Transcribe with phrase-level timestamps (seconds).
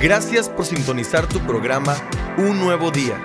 [0.00, 1.96] Gracias por sintonizar tu programa
[2.36, 3.18] Un Nuevo Día.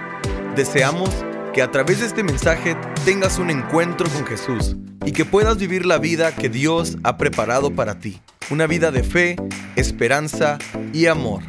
[0.55, 1.09] Deseamos
[1.53, 5.85] que a través de este mensaje tengas un encuentro con Jesús y que puedas vivir
[5.85, 8.21] la vida que Dios ha preparado para ti.
[8.49, 9.35] Una vida de fe,
[9.75, 10.59] esperanza
[10.93, 11.43] y amor.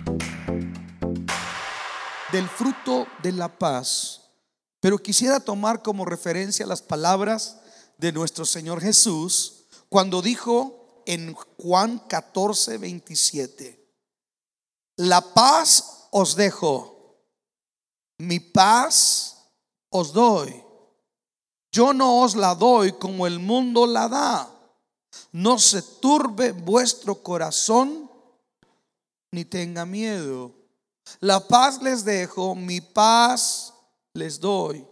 [2.32, 4.22] Del fruto de la paz.
[4.80, 7.60] Pero quisiera tomar como referencia las palabras
[7.96, 13.81] de nuestro Señor Jesús cuando dijo en Juan 14, 27.
[15.02, 17.18] La paz os dejo,
[18.18, 19.36] mi paz
[19.90, 20.62] os doy.
[21.72, 24.48] Yo no os la doy como el mundo la da.
[25.32, 28.08] No se turbe vuestro corazón
[29.32, 30.54] ni tenga miedo.
[31.18, 33.74] La paz les dejo, mi paz
[34.14, 34.86] les doy.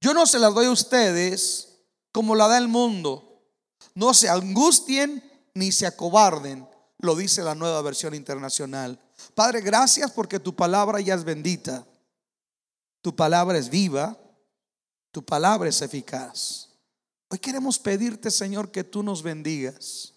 [0.00, 3.44] Yo no se las doy a ustedes como la da el mundo.
[3.94, 5.22] No se angustien
[5.54, 6.68] ni se acobarden,
[6.98, 9.05] lo dice la nueva versión internacional.
[9.36, 11.86] Padre, gracias porque tu palabra ya es bendita.
[13.02, 14.18] Tu palabra es viva.
[15.10, 16.70] Tu palabra es eficaz.
[17.28, 20.14] Hoy queremos pedirte, Señor, que tú nos bendigas.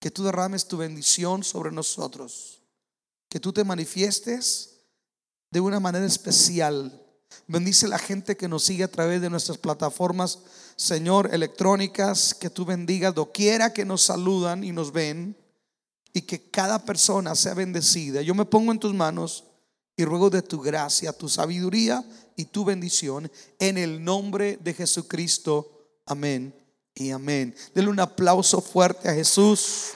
[0.00, 2.60] Que tú derrames tu bendición sobre nosotros.
[3.28, 4.80] Que tú te manifiestes
[5.52, 7.00] de una manera especial.
[7.46, 10.40] Bendice la gente que nos sigue a través de nuestras plataformas,
[10.74, 12.34] Señor, electrónicas.
[12.34, 15.36] Que tú bendigas doquiera que nos saludan y nos ven
[16.12, 18.22] y que cada persona sea bendecida.
[18.22, 19.44] Yo me pongo en tus manos
[19.96, 22.04] y ruego de tu gracia, tu sabiduría
[22.36, 26.00] y tu bendición en el nombre de Jesucristo.
[26.06, 26.54] Amén
[26.94, 27.54] y amén.
[27.74, 29.90] Denle un aplauso fuerte a Jesús.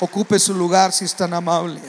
[0.00, 1.80] Ocupe su lugar si es tan amable.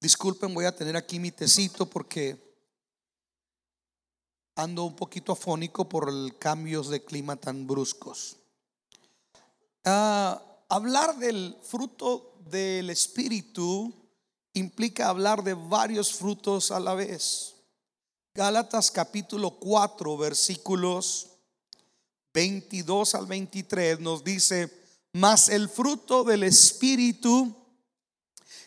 [0.00, 2.49] Disculpen, voy a tener aquí mi tecito porque
[4.62, 8.36] ando un poquito afónico por el cambios de clima tan bruscos.
[9.84, 13.92] Ah, hablar del fruto del Espíritu
[14.52, 17.54] implica hablar de varios frutos a la vez.
[18.34, 21.28] Gálatas capítulo 4 versículos
[22.34, 24.70] 22 al 23 nos dice,
[25.12, 27.56] mas el fruto del Espíritu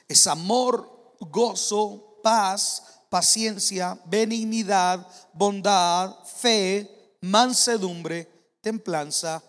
[0.07, 9.43] es amor, gozo, paz, paciencia, benignidad, bondad, fe, mansedumbre, templanza.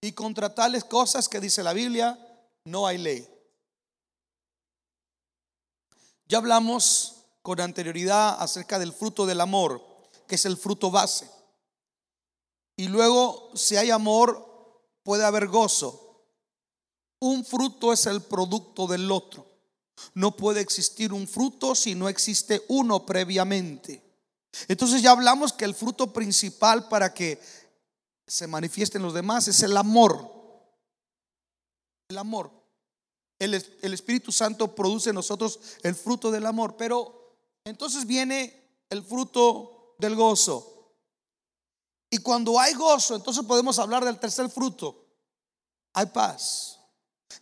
[0.00, 2.18] Y contra tales cosas que dice la Biblia,
[2.64, 3.28] no hay ley.
[6.26, 9.80] Ya hablamos con anterioridad acerca del fruto del amor,
[10.26, 11.30] que es el fruto base.
[12.76, 16.24] Y luego, si hay amor, puede haber gozo.
[17.20, 19.46] Un fruto es el producto del otro.
[20.14, 24.02] No puede existir un fruto si no existe uno previamente.
[24.66, 27.40] Entonces ya hablamos que el fruto principal para que
[28.26, 30.30] se manifiesten los demás es el amor.
[32.08, 32.50] El amor.
[33.38, 36.76] El, el, Espíritu Santo produce en nosotros el fruto del amor.
[36.76, 40.92] Pero entonces viene el fruto del gozo.
[42.10, 45.04] Y cuando hay gozo, entonces podemos hablar del tercer fruto.
[45.92, 46.78] Hay paz.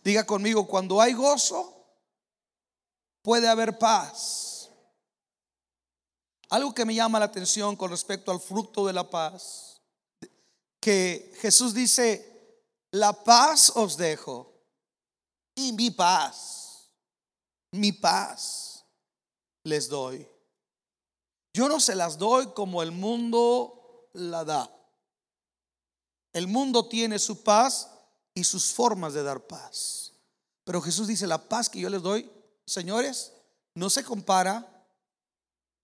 [0.03, 1.76] Diga conmigo, cuando hay gozo,
[3.27, 4.71] puede haber paz.
[6.49, 9.81] Algo que me llama la atención con respecto al fruto de la paz,
[10.79, 14.53] que Jesús dice, la paz os dejo
[15.55, 16.89] y mi paz,
[17.71, 18.85] mi paz
[19.65, 20.25] les doy.
[21.53, 24.73] Yo no se las doy como el mundo la da.
[26.31, 27.89] El mundo tiene su paz
[28.33, 30.13] y sus formas de dar paz.
[30.63, 32.36] Pero Jesús dice, la paz que yo les doy
[32.67, 33.33] señores,
[33.73, 34.67] no se compara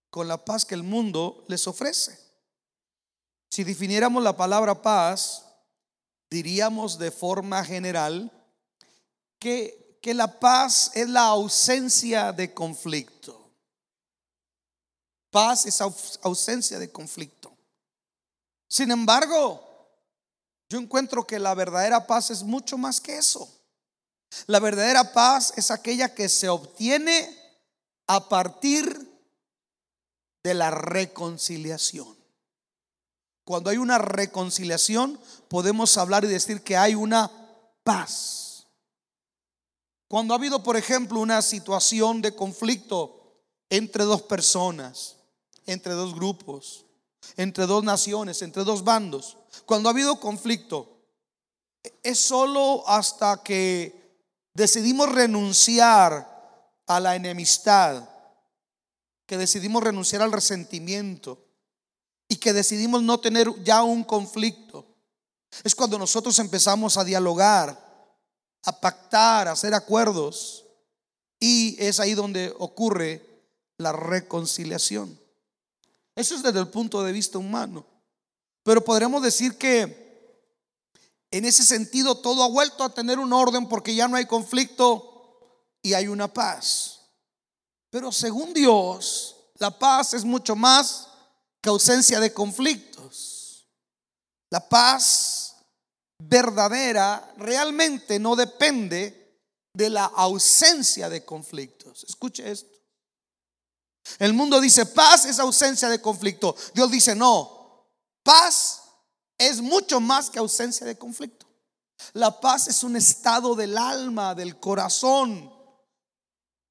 [0.09, 2.19] con la paz que el mundo les ofrece.
[3.49, 5.45] Si definiéramos la palabra paz,
[6.29, 8.31] diríamos de forma general
[9.39, 13.39] que, que la paz es la ausencia de conflicto.
[15.31, 17.55] Paz es ausencia de conflicto.
[18.67, 19.67] Sin embargo,
[20.69, 23.62] yo encuentro que la verdadera paz es mucho más que eso.
[24.47, 27.37] La verdadera paz es aquella que se obtiene
[28.07, 29.11] a partir
[30.43, 32.17] de la reconciliación.
[33.45, 35.19] Cuando hay una reconciliación,
[35.49, 37.29] podemos hablar y decir que hay una
[37.83, 38.67] paz.
[40.07, 45.17] Cuando ha habido, por ejemplo, una situación de conflicto entre dos personas,
[45.65, 46.85] entre dos grupos,
[47.37, 50.89] entre dos naciones, entre dos bandos, cuando ha habido conflicto,
[52.01, 54.02] es solo hasta que
[54.53, 56.29] decidimos renunciar
[56.87, 58.07] a la enemistad,
[59.25, 61.43] que decidimos renunciar al resentimiento
[62.27, 64.87] y que decidimos no tener ya un conflicto,
[65.63, 67.77] Es cuando nosotros empezamos a dialogar,
[68.63, 70.65] a pactar, a hacer acuerdos.
[71.39, 73.21] Y es ahí donde ocurre
[73.77, 75.19] la reconciliación.
[76.15, 77.85] Eso es desde el punto de vista humano.
[78.63, 80.02] Pero podremos decir que
[81.33, 85.73] en ese sentido todo ha vuelto a tener un orden porque ya no hay conflicto
[85.81, 86.99] y hay una paz.
[87.89, 91.07] Pero según Dios, la paz es mucho más
[91.59, 93.67] que ausencia de conflictos.
[94.51, 95.55] La paz
[96.19, 99.41] verdadera realmente no depende
[99.73, 102.03] de la ausencia de conflictos.
[102.03, 102.77] Escuche esto.
[104.19, 106.55] El mundo dice paz es ausencia de conflicto.
[106.75, 107.89] Dios dice no,
[108.21, 108.82] paz
[109.37, 111.45] es mucho más que ausencia de conflicto.
[112.13, 115.51] La paz es un estado del alma, del corazón.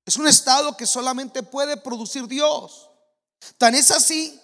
[0.04, 2.90] Es un estado que solamente puede producir Dios.
[3.58, 4.40] Tan es así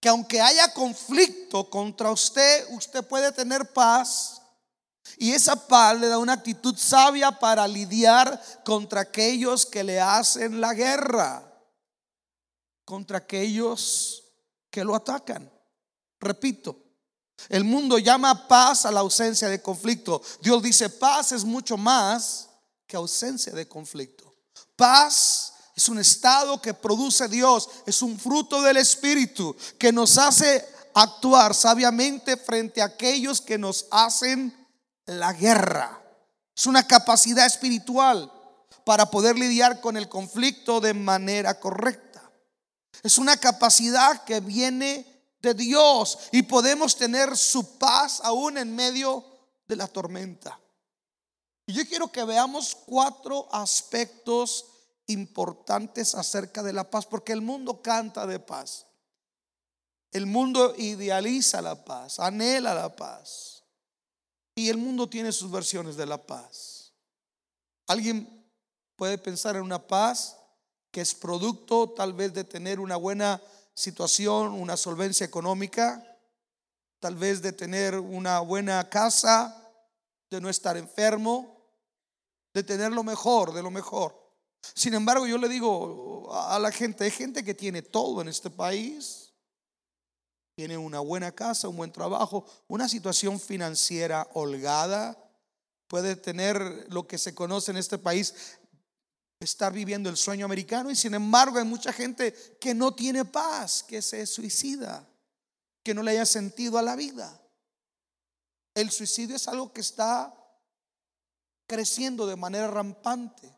[0.00, 4.42] que aunque haya conflicto contra usted, usted puede tener paz.
[5.18, 10.60] Y esa paz le da una actitud sabia para lidiar contra aquellos que le hacen
[10.60, 11.42] la guerra,
[12.84, 14.24] contra aquellos
[14.70, 15.50] que lo atacan.
[16.20, 16.83] Repito,
[17.48, 20.22] el mundo llama paz a la ausencia de conflicto.
[20.40, 22.48] Dios dice, paz es mucho más
[22.86, 24.34] que ausencia de conflicto.
[24.76, 30.64] Paz es un estado que produce Dios, es un fruto del Espíritu que nos hace
[30.94, 34.54] actuar sabiamente frente a aquellos que nos hacen
[35.06, 36.00] la guerra.
[36.56, 38.30] Es una capacidad espiritual
[38.84, 42.30] para poder lidiar con el conflicto de manera correcta.
[43.02, 45.13] Es una capacidad que viene
[45.44, 49.24] de Dios y podemos tener su paz aún en medio
[49.68, 50.58] de la tormenta.
[51.66, 54.66] Y yo quiero que veamos cuatro aspectos
[55.06, 58.86] importantes acerca de la paz, porque el mundo canta de paz.
[60.10, 63.62] El mundo idealiza la paz, anhela la paz.
[64.54, 66.92] Y el mundo tiene sus versiones de la paz.
[67.86, 68.46] Alguien
[68.96, 70.36] puede pensar en una paz
[70.90, 73.42] que es producto tal vez de tener una buena
[73.74, 76.02] situación, una solvencia económica,
[77.00, 79.60] tal vez de tener una buena casa,
[80.30, 81.54] de no estar enfermo,
[82.54, 84.18] de tener lo mejor, de lo mejor.
[84.74, 88.48] Sin embargo, yo le digo a la gente, hay gente que tiene todo en este
[88.48, 89.34] país,
[90.56, 95.18] tiene una buena casa, un buen trabajo, una situación financiera holgada,
[95.88, 98.58] puede tener lo que se conoce en este país
[99.40, 103.82] estar viviendo el sueño americano y sin embargo hay mucha gente que no tiene paz,
[103.82, 105.06] que se suicida,
[105.82, 107.40] que no le haya sentido a la vida.
[108.74, 110.34] El suicidio es algo que está
[111.66, 113.54] creciendo de manera rampante.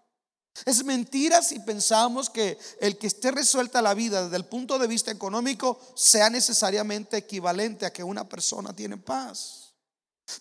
[0.64, 4.86] Es mentira si pensamos que el que esté resuelta la vida desde el punto de
[4.86, 9.65] vista económico sea necesariamente equivalente a que una persona tiene paz.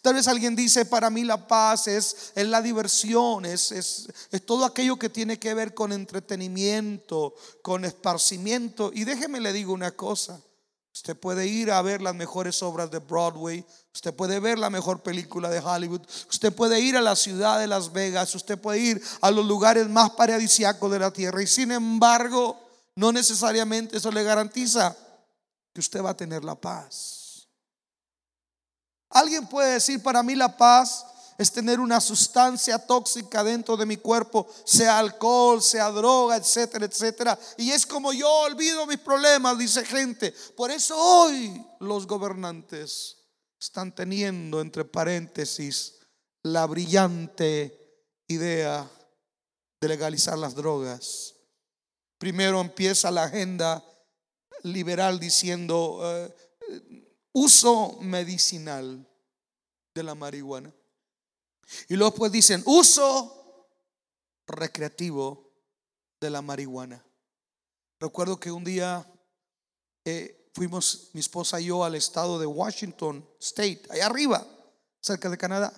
[0.01, 4.07] Tal vez alguien dice, para mí la paz es, la diversión, es, es,
[4.45, 8.91] todo aquello que tiene que ver con entretenimiento, con esparcimiento.
[8.93, 10.41] Y déjeme le digo una cosa,
[10.91, 15.03] usted puede ir a ver las mejores obras de Broadway, usted puede ver la mejor
[15.03, 19.03] película de Hollywood, usted puede ir a la ciudad de Las Vegas, usted puede ir
[19.21, 21.43] a los lugares más paradisíacos de la tierra.
[21.43, 22.59] Y sin embargo,
[22.95, 24.97] no necesariamente eso le garantiza
[25.71, 27.24] que usted va a tener la paz.
[29.09, 31.05] Alguien puede decir, para mí la paz
[31.37, 37.37] es tener una sustancia tóxica dentro de mi cuerpo, sea alcohol, sea droga, etcétera, etcétera.
[37.57, 40.33] Y es como yo olvido mis problemas, dice gente.
[40.55, 43.17] Por eso hoy los gobernantes
[43.59, 45.95] están teniendo, entre paréntesis,
[46.43, 48.89] la brillante idea
[49.81, 51.35] de legalizar las drogas.
[52.17, 53.83] Primero empieza la agenda
[54.63, 55.99] liberal diciendo...
[56.03, 56.35] Eh,
[57.35, 59.05] uso medicinal
[59.93, 60.73] de la marihuana.
[61.89, 63.67] Y luego pues dicen uso
[64.47, 65.51] recreativo
[66.21, 67.03] de la marihuana.
[67.99, 69.05] Recuerdo que un día
[70.05, 74.47] eh, fuimos mi esposa y yo al estado de Washington State, allá arriba,
[75.01, 75.73] cerca de Canadá.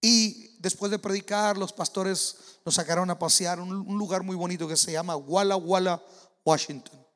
[0.00, 4.66] Y después de predicar, los pastores nos sacaron a pasear un, un lugar muy bonito
[4.66, 6.02] que se llama Walla Walla,
[6.44, 7.06] Washington.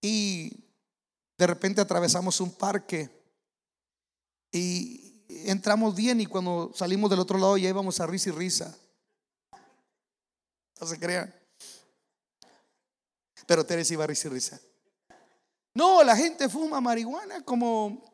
[0.00, 0.69] Y
[1.40, 3.08] de repente atravesamos un parque
[4.52, 8.78] y entramos bien y cuando salimos del otro lado ya íbamos a risa y risa.
[10.78, 11.34] No se crean.
[13.46, 14.60] Pero Teresa iba a risa y risa.
[15.72, 18.04] No, la gente fuma marihuana como,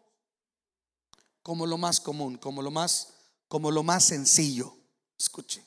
[1.42, 3.09] como lo más común, como lo más,
[3.49, 4.73] como lo más sencillo.
[5.18, 5.64] Escuche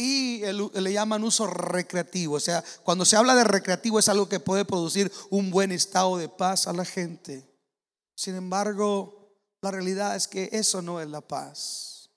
[0.00, 2.36] y le llaman uso recreativo.
[2.36, 6.16] O sea, cuando se habla de recreativo es algo que puede producir un buen estado
[6.16, 7.46] de paz a la gente.
[8.14, 12.10] Sin embargo, la realidad es que eso no es la paz.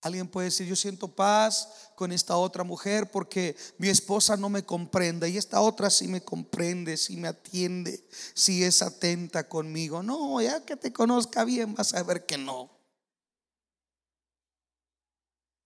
[0.00, 4.64] Alguien puede decir, yo siento paz con esta otra mujer porque mi esposa no me
[4.64, 10.04] comprende y esta otra sí me comprende, sí me atiende, sí es atenta conmigo.
[10.04, 12.75] No, ya que te conozca bien vas a ver que no.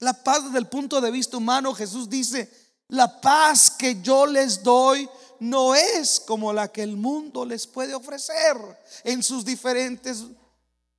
[0.00, 2.50] La paz desde el punto de vista humano, Jesús dice,
[2.88, 5.08] la paz que yo les doy
[5.40, 8.56] no es como la que el mundo les puede ofrecer
[9.04, 10.24] en sus diferentes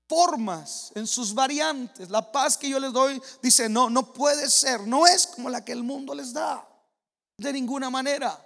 [0.07, 2.09] formas, en sus variantes.
[2.09, 5.65] La paz que yo les doy, dice, no, no puede ser, no es como la
[5.65, 6.67] que el mundo les da,
[7.37, 8.39] de ninguna manera.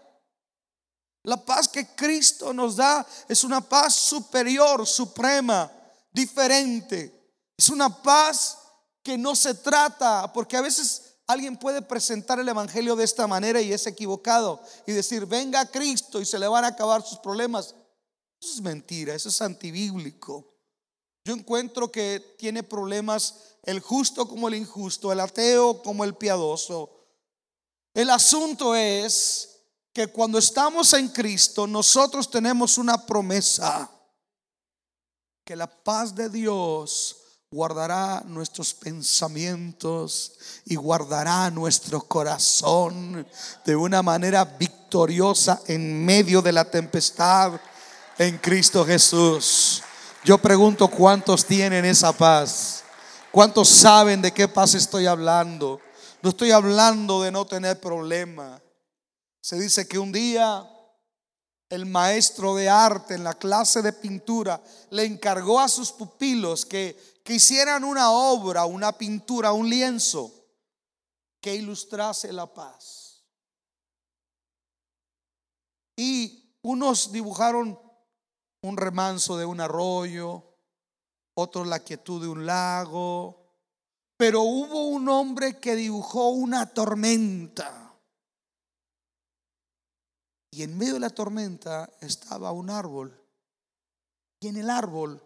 [1.24, 5.72] La paz que Cristo nos da es una paz superior, suprema,
[6.12, 7.34] diferente.
[7.58, 8.60] Es una paz
[9.06, 13.62] que no se trata, porque a veces alguien puede presentar el Evangelio de esta manera
[13.62, 17.76] y es equivocado y decir, venga Cristo y se le van a acabar sus problemas.
[18.42, 20.52] Eso es mentira, eso es antibíblico.
[21.24, 26.90] Yo encuentro que tiene problemas el justo como el injusto, el ateo como el piadoso.
[27.94, 29.60] El asunto es
[29.94, 33.88] que cuando estamos en Cristo, nosotros tenemos una promesa,
[35.44, 37.22] que la paz de Dios
[37.56, 40.34] guardará nuestros pensamientos
[40.66, 43.26] y guardará nuestro corazón
[43.64, 47.54] de una manera victoriosa en medio de la tempestad
[48.18, 49.82] en Cristo Jesús.
[50.26, 52.84] Yo pregunto cuántos tienen esa paz.
[53.32, 55.80] ¿Cuántos saben de qué paz estoy hablando?
[56.22, 58.62] No estoy hablando de no tener problema.
[59.40, 60.70] Se dice que un día
[61.70, 67.15] el maestro de arte en la clase de pintura le encargó a sus pupilos que,
[67.26, 70.32] que hicieran una obra, una pintura, un lienzo
[71.42, 73.26] que ilustrase la paz.
[75.98, 77.80] Y unos dibujaron
[78.62, 80.56] un remanso de un arroyo,
[81.34, 83.44] otro la quietud de un lago,
[84.18, 88.00] pero hubo un hombre que dibujó una tormenta.
[90.52, 93.20] Y en medio de la tormenta estaba un árbol.
[94.40, 95.25] Y en el árbol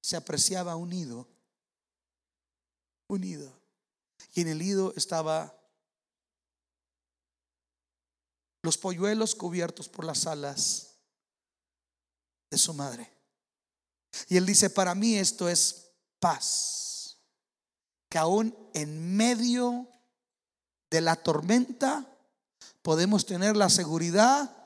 [0.00, 1.28] se apreciaba un nido.
[3.08, 3.52] Un nido.
[4.34, 5.54] Y en el nido estaba
[8.62, 10.94] los polluelos cubiertos por las alas
[12.50, 13.10] de su madre.
[14.28, 17.18] Y él dice, para mí esto es paz.
[18.08, 19.88] Que aún en medio
[20.90, 22.06] de la tormenta
[22.82, 24.56] podemos tener la seguridad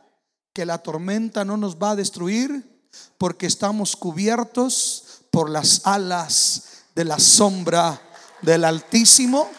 [0.53, 2.89] que la tormenta no nos va a destruir
[3.19, 5.04] porque estamos cubiertos
[5.35, 8.01] por las alas de la sombra
[8.41, 9.51] del Altísimo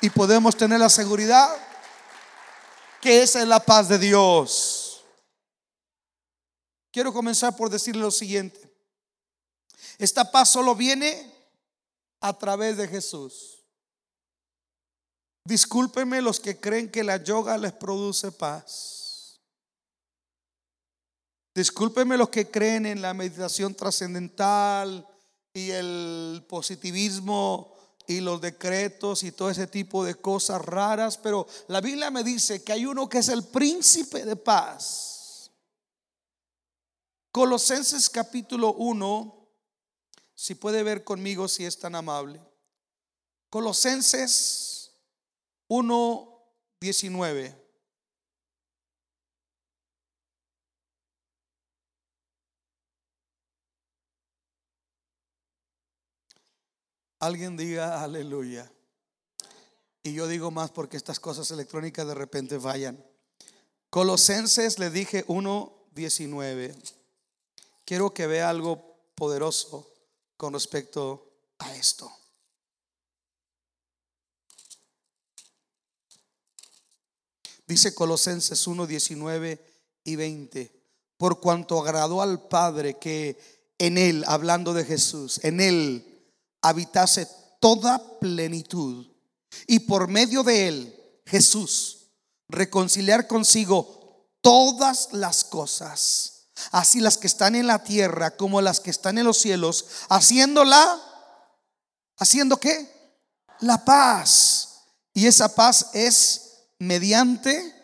[0.00, 1.48] y podemos tener la seguridad
[3.00, 5.04] que esa es la paz de Dios.
[6.90, 8.68] Quiero comenzar por decirle lo siguiente.
[9.96, 11.32] Esta paz solo viene
[12.20, 13.62] a través de Jesús.
[15.44, 18.95] Discúlpenme los que creen que la yoga les produce paz.
[21.56, 25.04] Discúlpenme los que creen en la meditación trascendental
[25.52, 27.74] y el positivismo
[28.06, 32.62] y los decretos y todo ese tipo de cosas raras, pero la Biblia me dice
[32.62, 35.16] que hay uno que es el príncipe de paz
[37.36, 39.48] Colosenses capítulo 1,
[40.34, 42.40] si puede ver conmigo si es tan amable.
[43.50, 44.90] Colosenses
[45.68, 46.42] 1,
[46.80, 47.65] 19.
[57.18, 58.70] Alguien diga aleluya.
[60.02, 63.04] Y yo digo más porque estas cosas electrónicas de repente fallan.
[63.90, 66.76] Colosenses le dije 1, 19
[67.86, 69.90] quiero que vea algo poderoso
[70.36, 72.12] con respecto a esto.
[77.66, 79.64] Dice Colosenses 1, 19
[80.04, 80.82] y 20,
[81.16, 83.38] por cuanto agradó al Padre que
[83.78, 86.15] en Él, hablando de Jesús, en Él
[86.68, 87.28] habitase
[87.60, 89.06] toda plenitud
[89.66, 92.08] y por medio de Él, Jesús,
[92.48, 96.36] reconciliar consigo todas las cosas
[96.72, 101.00] así las que están en la tierra como las que están en los cielos, haciéndola,
[102.16, 102.92] haciendo qué?
[103.60, 104.84] La paz.
[105.12, 107.74] Y esa paz es mediante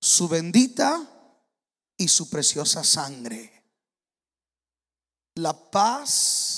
[0.00, 1.08] su bendita
[1.96, 3.52] y su preciosa sangre.
[5.34, 6.57] La paz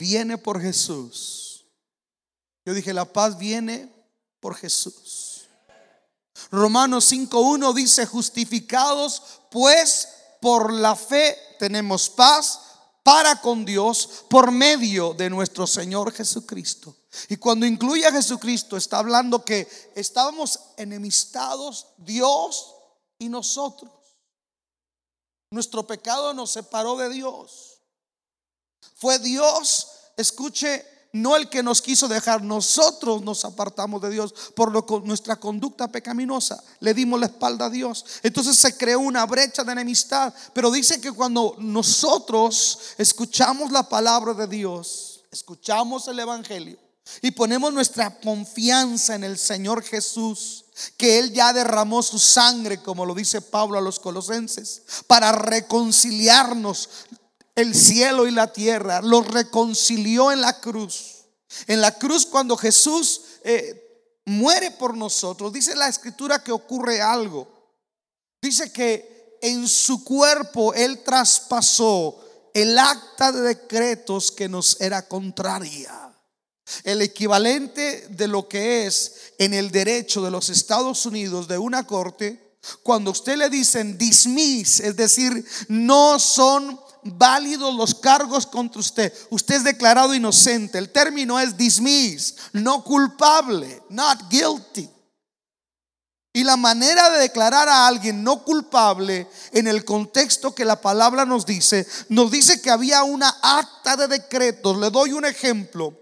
[0.00, 1.66] viene por Jesús.
[2.64, 3.92] Yo dije, la paz viene
[4.40, 5.42] por Jesús.
[6.50, 10.08] Romanos 5.1 dice, justificados pues
[10.40, 12.60] por la fe tenemos paz
[13.02, 16.96] para con Dios por medio de nuestro Señor Jesucristo.
[17.28, 22.74] Y cuando incluye a Jesucristo, está hablando que estábamos enemistados Dios
[23.18, 23.92] y nosotros.
[25.50, 27.69] Nuestro pecado nos separó de Dios.
[28.96, 34.70] Fue Dios, escuche, no el que nos quiso dejar, nosotros nos apartamos de Dios por
[34.70, 38.04] lo, nuestra conducta pecaminosa, le dimos la espalda a Dios.
[38.22, 44.34] Entonces se creó una brecha de enemistad, pero dice que cuando nosotros escuchamos la palabra
[44.34, 46.78] de Dios, escuchamos el Evangelio
[47.22, 50.64] y ponemos nuestra confianza en el Señor Jesús,
[50.96, 56.88] que Él ya derramó su sangre, como lo dice Pablo a los colosenses, para reconciliarnos
[57.60, 61.26] el cielo y la tierra, los reconcilió en la cruz.
[61.66, 67.48] En la cruz cuando Jesús eh, muere por nosotros, dice la escritura que ocurre algo.
[68.40, 72.18] Dice que en su cuerpo Él traspasó
[72.54, 75.96] el acta de decretos que nos era contraria.
[76.84, 81.86] El equivalente de lo que es en el derecho de los Estados Unidos de una
[81.86, 89.12] corte, cuando usted le dicen dismiss, es decir, no son válidos los cargos contra usted.
[89.30, 90.78] Usted es declarado inocente.
[90.78, 94.88] El término es dismiss, no culpable, not guilty.
[96.32, 101.24] Y la manera de declarar a alguien no culpable en el contexto que la palabra
[101.24, 104.78] nos dice, nos dice que había una acta de decretos.
[104.78, 105.96] Le doy un ejemplo.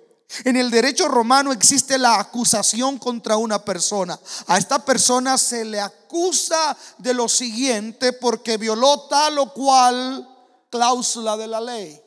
[0.45, 4.21] En el derecho romano existe la acusación contra una persona.
[4.47, 10.29] A esta persona se le acusa de lo siguiente porque violó tal o cual
[10.71, 12.03] cláusula de la ley.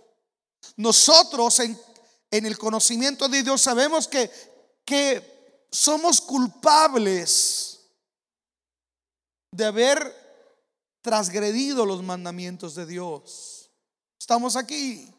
[0.77, 1.77] Nosotros en,
[2.31, 4.31] el conocimiento de Dios sabemos que,
[4.85, 7.79] que somos culpables
[9.51, 10.21] de haber
[11.01, 13.69] transgredido los mandamientos de Dios.
[14.19, 15.13] Estamos aquí.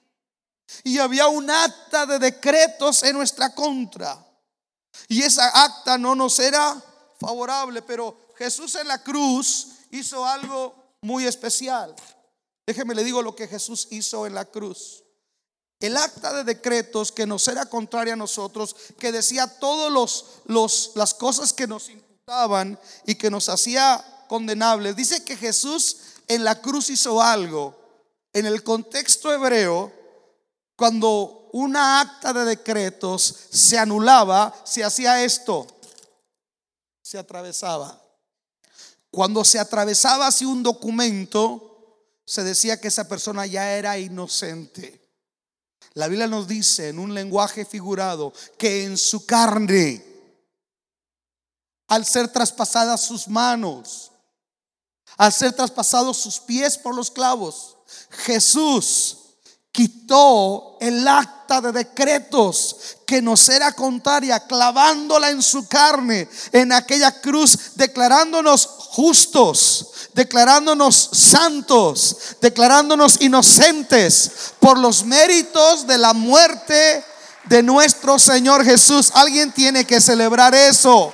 [0.85, 4.25] Y había un acta de decretos en nuestra contra.
[5.09, 6.83] Y esa acta no nos era
[7.21, 11.95] favorable, pero Jesús en la cruz hizo algo muy especial.
[12.67, 15.03] Déjeme le digo lo que Jesús hizo en la cruz.
[15.81, 20.93] El acta de decretos que nos era contraria a nosotros, que decía todos los, los
[20.95, 24.95] las cosas que nos imputaban y que nos hacía condenables.
[24.95, 25.97] Dice que Jesús
[26.29, 27.77] en la cruz hizo algo.
[28.33, 29.93] En el contexto hebreo,
[30.77, 35.67] cuando una acta de decretos se anulaba, se hacía esto.
[37.03, 38.01] Se atravesaba.
[39.11, 41.72] Cuando se atravesaba así un documento,
[42.25, 45.01] se decía que esa persona ya era inocente.
[45.95, 50.05] La Biblia nos dice en un lenguaje figurado que en su carne,
[51.89, 54.13] al ser traspasadas sus manos,
[55.19, 57.77] al ser traspasados sus pies por los clavos,
[58.11, 59.19] Jesús
[59.71, 61.07] quitó el
[61.61, 70.09] de decretos que nos era contraria, clavándola en su carne, en aquella cruz, declarándonos justos,
[70.15, 77.05] declarándonos santos, declarándonos inocentes por los méritos de la muerte
[77.45, 79.11] de nuestro Señor Jesús.
[79.15, 81.13] Alguien tiene que celebrar eso.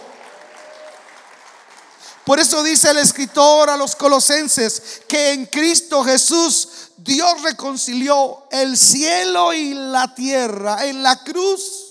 [2.24, 6.68] Por eso dice el escritor a los colosenses que en Cristo Jesús
[6.98, 11.88] Dios reconcilió el cielo y la tierra en la cruz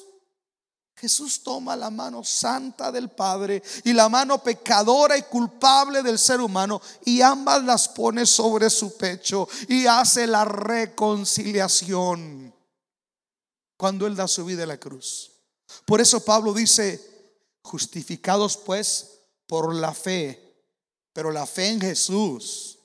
[0.97, 6.41] Jesús toma la mano santa del Padre y la mano pecadora y culpable del ser
[6.41, 12.51] humano y ambas las pone sobre su pecho y hace la reconciliación
[13.77, 15.29] cuando Él da su vida en la cruz.
[15.85, 16.99] Por eso Pablo dice,
[17.61, 20.65] justificados pues por la fe,
[21.13, 22.76] pero la fe en Jesús,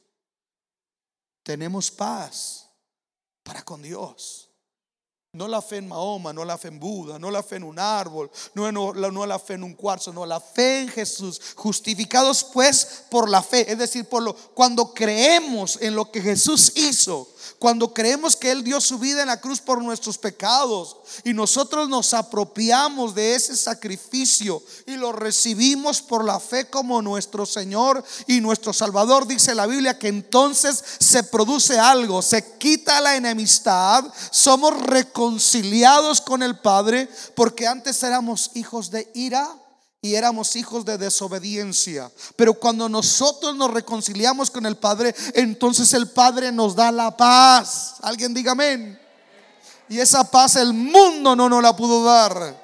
[1.43, 2.71] tenemos paz
[3.43, 4.42] para con Dios.
[5.35, 7.79] No la fe en Mahoma, no la fe en Buda, no la fe en un
[7.79, 11.41] árbol, no, la fe en un cuarzo, no, la fe en Jesús.
[11.55, 16.73] Justificados pues por la fe, es decir, por lo, cuando creemos en lo que Jesús
[16.77, 21.33] hizo, cuando creemos que Él dio su vida en la cruz por nuestros pecados y
[21.33, 28.05] nosotros nos apropiamos de ese sacrificio y lo recibimos por la fe como nuestro Señor
[28.27, 34.05] y nuestro Salvador, dice la Biblia que entonces se produce algo, se quita la enemistad,
[34.31, 34.75] somos
[35.23, 39.49] reconciliados con el Padre porque antes éramos hijos de ira
[40.01, 42.11] y éramos hijos de desobediencia.
[42.35, 47.95] Pero cuando nosotros nos reconciliamos con el Padre, entonces el Padre nos da la paz.
[48.03, 48.99] Alguien diga amén.
[49.89, 52.61] Y esa paz el mundo no nos la pudo dar.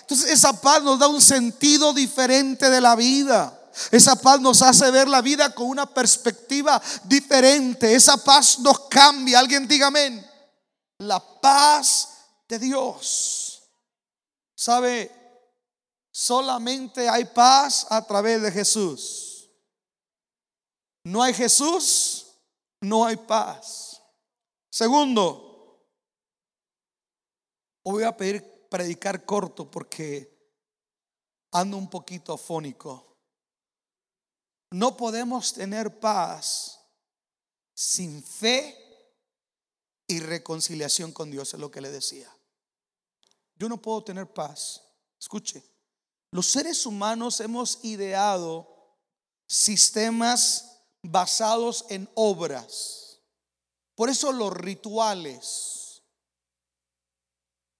[0.00, 3.56] Entonces esa paz nos da un sentido diferente de la vida.
[3.92, 7.94] Esa paz nos hace ver la vida con una perspectiva diferente.
[7.94, 9.38] Esa paz nos cambia.
[9.38, 10.29] Alguien diga amén.
[11.00, 13.62] La paz de Dios.
[14.54, 15.10] ¿Sabe?
[16.10, 19.50] Solamente hay paz a través de Jesús.
[21.04, 22.26] No hay Jesús,
[22.80, 24.02] no hay paz.
[24.70, 25.86] Segundo,
[27.82, 30.38] voy a pedir predicar corto porque
[31.52, 33.16] ando un poquito afónico.
[34.70, 36.78] No podemos tener paz
[37.74, 38.89] sin fe
[40.10, 42.28] y reconciliación con Dios, es lo que le decía.
[43.54, 44.82] Yo no puedo tener paz.
[45.20, 45.62] Escuche,
[46.32, 48.98] los seres humanos hemos ideado
[49.46, 53.20] sistemas basados en obras.
[53.94, 56.02] Por eso los rituales,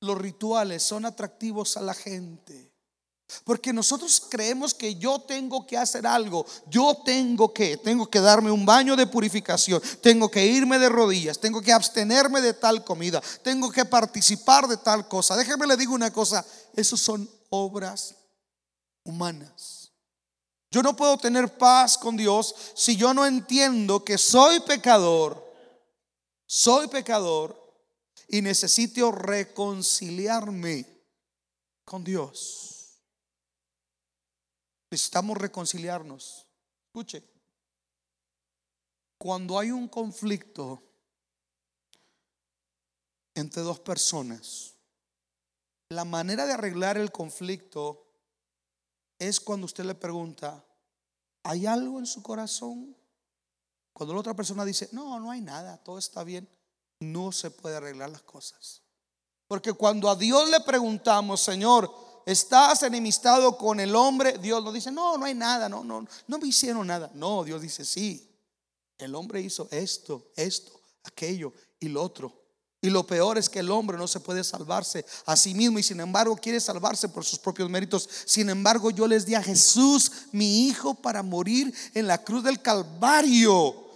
[0.01, 2.70] los rituales son atractivos a la gente.
[3.45, 6.47] Porque nosotros creemos que yo tengo que hacer algo.
[6.69, 9.83] Yo tengo que, tengo que darme un baño de purificación.
[10.01, 11.39] Tengo que irme de rodillas.
[11.39, 13.23] Tengo que abstenerme de tal comida.
[13.43, 15.37] Tengo que participar de tal cosa.
[15.37, 16.45] Déjeme le digo una cosa.
[16.75, 18.15] Esos son obras
[19.05, 19.91] humanas.
[20.71, 25.45] Yo no puedo tener paz con Dios si yo no entiendo que soy pecador.
[26.47, 27.61] Soy pecador
[28.29, 30.87] y necesito reconciliarme
[31.85, 32.70] con Dios.
[34.91, 36.47] Necesitamos reconciliarnos.
[36.87, 37.23] Escuche,
[39.19, 40.83] cuando hay un conflicto
[43.35, 44.75] entre dos personas,
[45.91, 48.07] la manera de arreglar el conflicto
[49.19, 50.65] es cuando usted le pregunta,
[51.45, 52.97] ¿hay algo en su corazón?
[53.93, 56.49] Cuando la otra persona dice, no, no hay nada, todo está bien,
[57.01, 58.83] no se puede arreglar las cosas.
[59.47, 61.93] Porque cuando a Dios le preguntamos, Señor,
[62.33, 66.39] estás enemistado con el hombre, Dios nos dice, no, no hay nada, no, no, no
[66.39, 67.11] me hicieron nada.
[67.15, 68.29] No, Dios dice, sí,
[68.99, 72.41] el hombre hizo esto, esto, aquello y lo otro.
[72.83, 75.83] Y lo peor es que el hombre no se puede salvarse a sí mismo y
[75.83, 78.09] sin embargo quiere salvarse por sus propios méritos.
[78.25, 82.63] Sin embargo, yo les di a Jesús, mi hijo, para morir en la cruz del
[82.63, 83.90] Calvario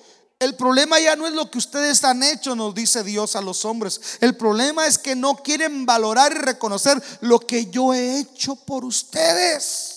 [0.44, 3.64] el problema ya no es lo que ustedes han hecho, nos dice Dios a los
[3.64, 4.00] hombres.
[4.20, 8.84] El problema es que no quieren valorar y reconocer lo que yo he hecho por
[8.84, 9.94] ustedes.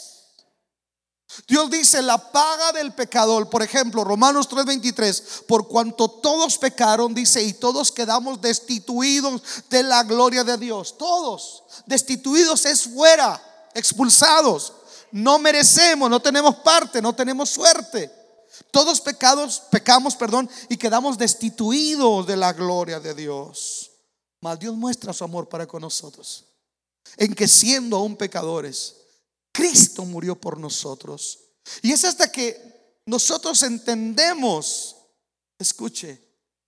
[1.47, 7.43] Dios dice la paga del pecador, por ejemplo, Romanos 3:23, por cuanto todos pecaron, dice,
[7.43, 10.97] y todos quedamos destituidos de la gloria de Dios.
[10.97, 13.41] Todos destituidos es fuera,
[13.75, 14.73] expulsados.
[15.12, 18.12] No merecemos, no tenemos parte, no tenemos suerte.
[18.72, 23.91] Todos pecados, pecamos, perdón, y quedamos destituidos de la gloria de Dios.
[24.41, 26.46] Mas Dios muestra su amor para con nosotros.
[27.15, 28.96] En que siendo aún pecadores,
[29.52, 31.39] Cristo murió por nosotros.
[31.82, 34.96] Y es hasta que nosotros entendemos,
[35.58, 36.22] escuche,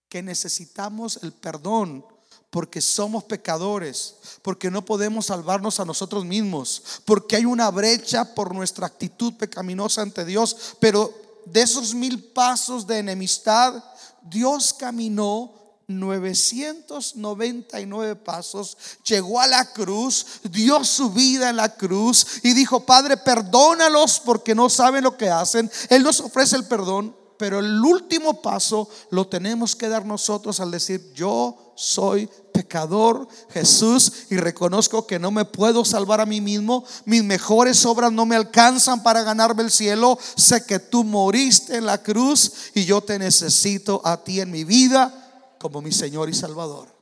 [0.08, 2.04] que necesitamos el perdón
[2.50, 8.56] porque somos pecadores, porque no podemos salvarnos a nosotros mismos, porque hay una brecha por
[8.56, 11.14] nuestra actitud pecaminosa ante Dios, pero
[11.52, 13.84] de esos mil pasos de enemistad,
[14.22, 15.54] Dios caminó
[15.88, 23.18] 999 pasos, llegó a la cruz, dio su vida en la cruz y dijo, Padre,
[23.18, 25.72] perdónalos porque no saben lo que hacen.
[25.90, 30.70] Él nos ofrece el perdón, pero el último paso lo tenemos que dar nosotros al
[30.70, 36.84] decir, yo soy pecador, Jesús, y reconozco que no me puedo salvar a mí mismo.
[37.06, 40.20] Mis mejores obras no me alcanzan para ganarme el cielo.
[40.36, 44.66] Sé que tú moriste en la cruz y yo te necesito a ti en mi
[44.66, 46.94] vida como mi Señor y Salvador.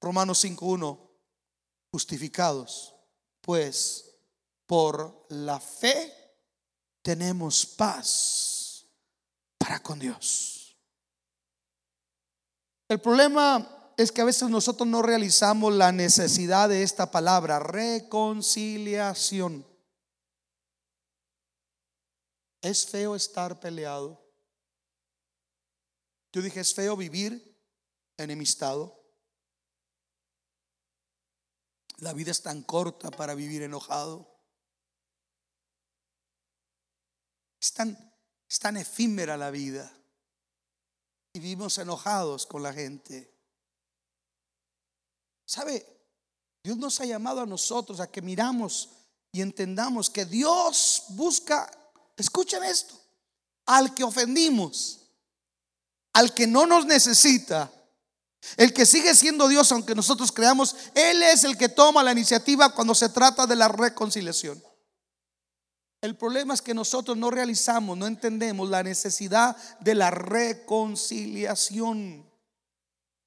[0.00, 0.98] Romanos 5.1,
[1.92, 2.94] justificados,
[3.42, 4.06] pues
[4.64, 6.14] por la fe
[7.02, 8.86] tenemos paz
[9.58, 10.59] para con Dios.
[12.90, 19.64] El problema es que a veces nosotros no realizamos la necesidad de esta palabra, reconciliación.
[22.60, 24.20] Es feo estar peleado.
[26.32, 27.56] Yo dije, es feo vivir
[28.16, 29.00] enemistado.
[31.98, 34.36] La vida es tan corta para vivir enojado.
[37.60, 37.96] Es tan,
[38.48, 39.96] es tan efímera la vida
[41.32, 43.32] vivimos enojados con la gente.
[45.46, 45.86] ¿Sabe?
[46.62, 48.90] Dios nos ha llamado a nosotros a que miramos
[49.32, 51.70] y entendamos que Dios busca,
[52.16, 53.00] escuchen esto,
[53.66, 55.00] al que ofendimos,
[56.12, 57.70] al que no nos necesita,
[58.56, 62.74] el que sigue siendo Dios aunque nosotros creamos, Él es el que toma la iniciativa
[62.74, 64.62] cuando se trata de la reconciliación.
[66.00, 72.26] El problema es que nosotros no realizamos, no entendemos la necesidad de la reconciliación.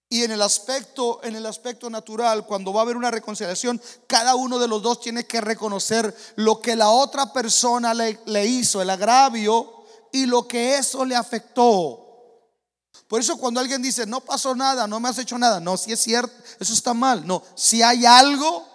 [0.09, 4.35] Y en el aspecto, en el aspecto natural, cuando va a haber una reconciliación, cada
[4.35, 8.81] uno de los dos tiene que reconocer lo que la otra persona le, le hizo,
[8.81, 11.99] el agravio, y lo que eso le afectó.
[13.07, 15.91] Por eso cuando alguien dice, no pasó nada, no me has hecho nada, no, si
[15.91, 17.27] es cierto, eso está mal.
[17.27, 18.65] No, si hay algo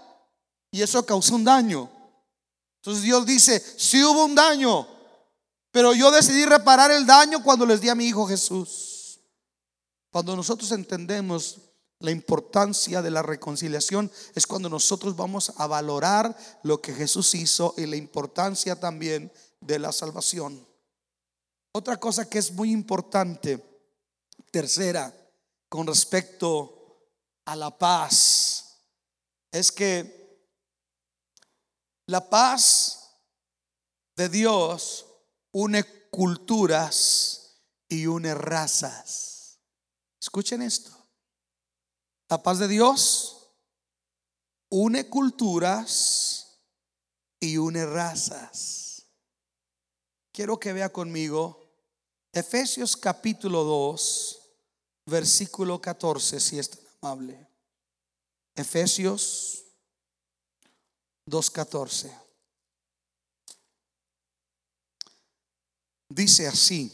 [0.70, 1.90] y eso causó un daño.
[2.78, 4.86] Entonces Dios dice, si hubo un daño,
[5.70, 9.20] pero yo decidí reparar el daño cuando les di a mi hijo Jesús.
[10.10, 11.58] Cuando nosotros entendemos
[12.00, 17.74] la importancia de la reconciliación es cuando nosotros vamos a valorar lo que Jesús hizo
[17.76, 20.66] y la importancia también de la salvación.
[21.72, 23.62] Otra cosa que es muy importante,
[24.50, 25.14] tercera,
[25.68, 27.04] con respecto
[27.44, 28.78] a la paz,
[29.52, 30.17] es que
[32.08, 33.20] la paz
[34.16, 35.06] de Dios
[35.52, 39.58] une culturas y une razas.
[40.18, 40.90] Escuchen esto.
[42.30, 43.50] La paz de Dios
[44.70, 46.62] une culturas
[47.40, 49.06] y une razas.
[50.32, 51.68] Quiero que vea conmigo
[52.32, 54.38] Efesios capítulo 2,
[55.06, 57.48] versículo 14, si es tan amable.
[58.54, 59.67] Efesios
[61.28, 62.10] 2.14.
[66.08, 66.92] Dice así,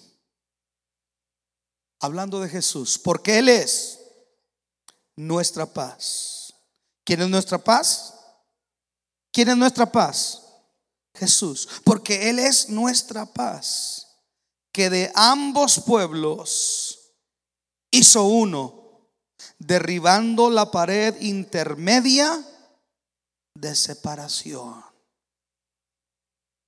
[2.01, 4.01] hablando de Jesús, porque Él es
[5.17, 6.53] nuestra paz.
[7.05, 8.15] ¿Quién es nuestra paz?
[9.33, 10.43] ¿Quién es nuestra paz?
[11.15, 14.19] Jesús, porque Él es nuestra paz,
[14.73, 17.13] que de ambos pueblos
[17.93, 19.09] hizo uno,
[19.59, 22.45] derribando la pared intermedia
[23.55, 24.85] de separación.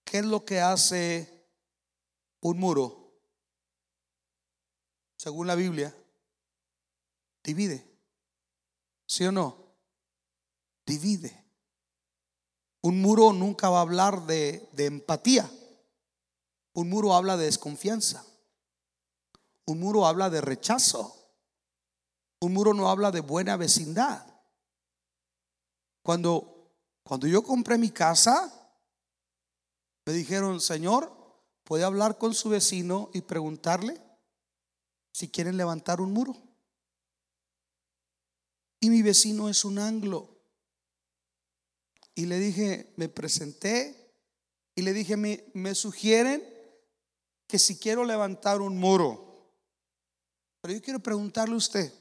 [0.05, 1.49] ¿Qué es lo que hace
[2.40, 3.12] un muro?
[5.16, 5.94] Según la Biblia,
[7.42, 7.85] divide.
[9.07, 9.57] ¿Sí o no?
[10.87, 11.44] Divide.
[12.83, 15.51] Un muro nunca va a hablar de, de empatía.
[16.75, 18.25] Un muro habla de desconfianza.
[19.64, 21.12] Un muro habla de rechazo.
[22.40, 24.25] Un muro no habla de buena vecindad.
[26.03, 26.56] Cuando
[27.07, 28.53] cuando yo compré mi casa,
[30.05, 31.16] me dijeron, Señor,
[31.62, 34.01] ¿puede hablar con su vecino y preguntarle
[35.12, 36.37] si quieren levantar un muro?
[38.81, 40.37] Y mi vecino es un anglo.
[42.16, 44.12] Y le dije, me presenté
[44.75, 46.42] y le dije, me, me sugieren
[47.47, 49.55] que si quiero levantar un muro.
[50.61, 51.92] Pero yo quiero preguntarle a usted,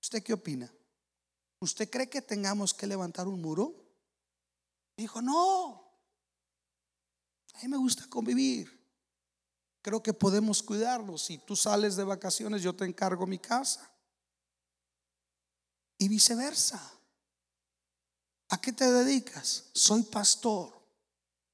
[0.00, 0.72] ¿usted qué opina?
[1.62, 3.72] ¿Usted cree que tengamos que levantar un muro?
[4.96, 5.80] Dijo, no.
[7.54, 8.68] A mí me gusta convivir.
[9.80, 11.22] Creo que podemos cuidarlos.
[11.22, 13.88] Si tú sales de vacaciones, yo te encargo mi casa.
[15.98, 16.82] Y viceversa.
[18.48, 19.70] ¿A qué te dedicas?
[19.72, 20.72] Soy pastor.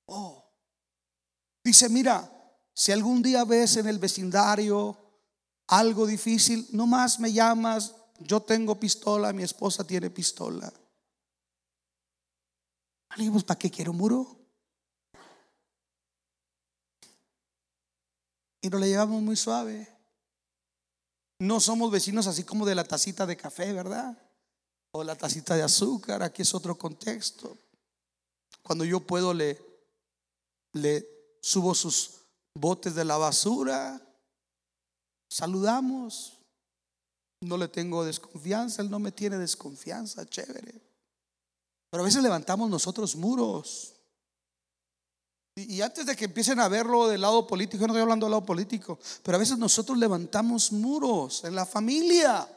[0.06, 0.42] Oh.
[1.62, 2.32] Dice, mira,
[2.72, 4.96] si algún día ves en el vecindario
[5.66, 10.72] algo difícil, no más me llamas, yo tengo pistola, mi esposa tiene pistola.
[13.16, 14.36] Dijimos, ¿para qué quiero un muro?
[18.60, 19.88] Y nos le llevamos muy suave.
[21.40, 24.16] No somos vecinos así como de la tacita de café, ¿verdad?
[24.92, 27.56] O la tacita de azúcar, aquí es otro contexto.
[28.62, 29.60] Cuando yo puedo le,
[30.72, 31.06] le
[31.40, 32.22] subo sus
[32.54, 34.00] botes de la basura,
[35.28, 36.37] saludamos,
[37.40, 40.80] no le tengo desconfianza, Él no me tiene desconfianza, chévere.
[41.90, 43.94] Pero a veces levantamos nosotros muros.
[45.56, 48.32] Y, antes de que empiecen a verlo del lado político, yo no estoy hablando del
[48.32, 52.48] lado político, pero a veces nosotros levantamos muros en la familia.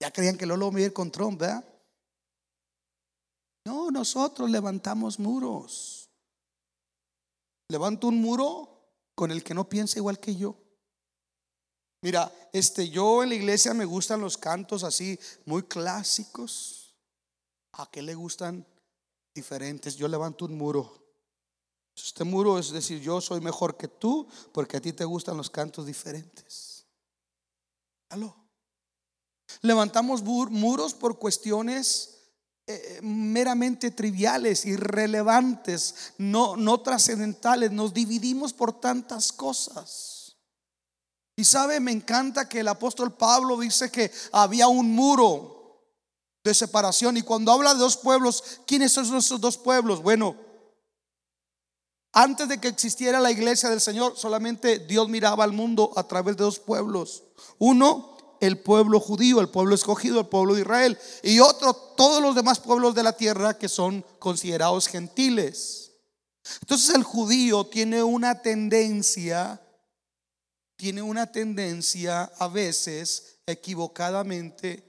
[0.00, 1.64] Ya creían que Lolo me iba con Trump, ¿verdad?
[3.66, 6.08] No, nosotros levantamos muros.
[7.68, 10.56] Levanto un muro con el que no piensa igual que yo.
[12.00, 16.94] Mira, este, yo en la iglesia me gustan los cantos así muy clásicos.
[17.72, 18.64] ¿A qué le gustan
[19.34, 19.96] diferentes?
[19.96, 20.98] Yo levanto un muro.
[21.96, 25.50] Este muro es decir, yo soy mejor que tú porque a ti te gustan los
[25.50, 26.86] cantos diferentes.
[28.10, 28.36] ¿Aló?
[29.62, 32.18] Levantamos muros por cuestiones
[32.66, 37.72] eh, meramente triviales, irrelevantes, no, no trascendentales.
[37.72, 40.17] Nos dividimos por tantas cosas.
[41.38, 45.54] Y sabe, me encanta que el apóstol Pablo dice que había un muro.
[46.42, 47.16] de separación.
[47.16, 50.02] Y cuando habla de dos pueblos, ¿quiénes son esos dos pueblos?
[50.02, 50.34] Bueno,
[52.12, 56.36] antes de que existiera la iglesia del Señor, solamente Dios miraba al mundo a través
[56.36, 57.22] de dos pueblos.
[57.58, 60.98] Uno, el pueblo judío, el pueblo escogido, el pueblo de Israel.
[61.22, 65.92] Y otro, todos los demás pueblos de la tierra que son considerados gentiles.
[66.62, 69.60] Entonces el judío tiene una tendencia,
[70.78, 74.84] tiene una tendencia a veces equivocadamente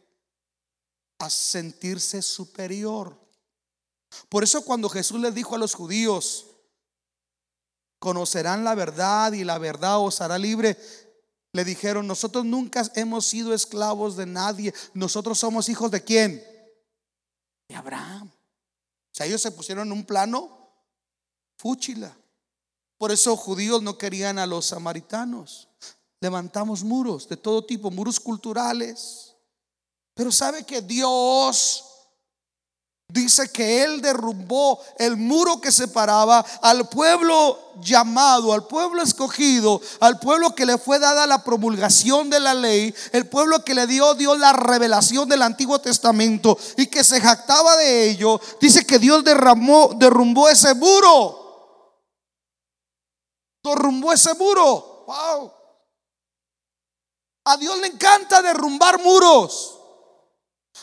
[1.17, 3.19] a sentirse superior.
[4.29, 6.45] Por eso cuando Jesús les dijo a los judíos,
[7.97, 10.77] conocerán la verdad y la verdad os hará libre,
[11.53, 16.43] le dijeron, nosotros nunca hemos sido esclavos de nadie, nosotros somos hijos de quién?
[17.67, 18.27] De Abraham.
[18.27, 20.71] O sea, ellos se pusieron en un plano
[21.57, 22.15] fúchila.
[22.99, 25.68] Por eso judíos no querían a los samaritanos.
[26.21, 29.35] Levantamos muros de todo tipo, muros culturales.
[30.13, 31.89] Pero sabe que Dios
[33.11, 40.19] Dice que él derrumbó el muro que separaba al pueblo llamado, al pueblo escogido, al
[40.19, 44.13] pueblo que le fue dada la promulgación de la ley, el pueblo que le dio
[44.13, 48.39] Dios la revelación del Antiguo Testamento y que se jactaba de ello.
[48.61, 51.95] Dice que Dios derramó, derrumbó ese muro.
[53.63, 55.05] Derrumbó ese muro.
[55.07, 55.58] Wow.
[57.49, 59.75] A Dios le encanta derrumbar muros.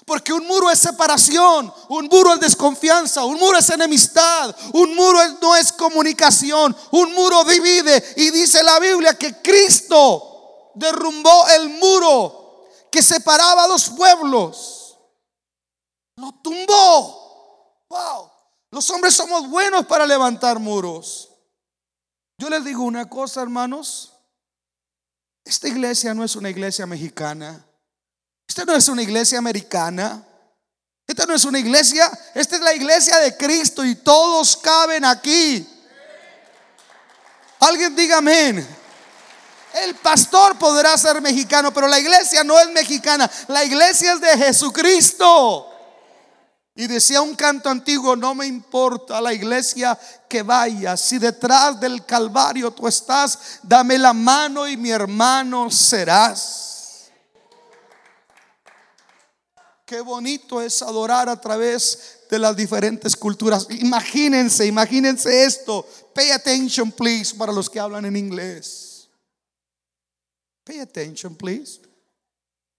[0.04, 5.18] Porque un muro es separación, un muro es desconfianza, un muro es enemistad, un muro
[5.40, 8.14] no es comunicación, un muro divide.
[8.16, 14.98] Y dice la Biblia que Cristo derrumbó el muro que separaba a dos pueblos.
[16.16, 17.84] Lo tumbó.
[17.88, 18.30] Wow.
[18.72, 21.28] Los hombres somos buenos para levantar muros.
[22.38, 24.15] Yo les digo una cosa, hermanos.
[25.46, 27.64] Esta iglesia no es una iglesia mexicana.
[28.48, 30.22] Esta no es una iglesia americana.
[31.06, 35.64] Esta no es una iglesia, esta es la iglesia de Cristo y todos caben aquí.
[37.60, 38.66] Alguien diga amén.
[39.84, 43.30] El pastor podrá ser mexicano, pero la iglesia no es mexicana.
[43.46, 45.75] La iglesia es de Jesucristo.
[46.78, 52.04] Y decía un canto antiguo, no me importa la iglesia que vaya, si detrás del
[52.04, 57.10] Calvario tú estás, dame la mano y mi hermano serás.
[59.86, 63.66] Qué bonito es adorar a través de las diferentes culturas.
[63.70, 65.86] Imagínense, imagínense esto.
[66.12, 69.08] Pay attention, please, para los que hablan en inglés.
[70.64, 71.80] Pay attention, please.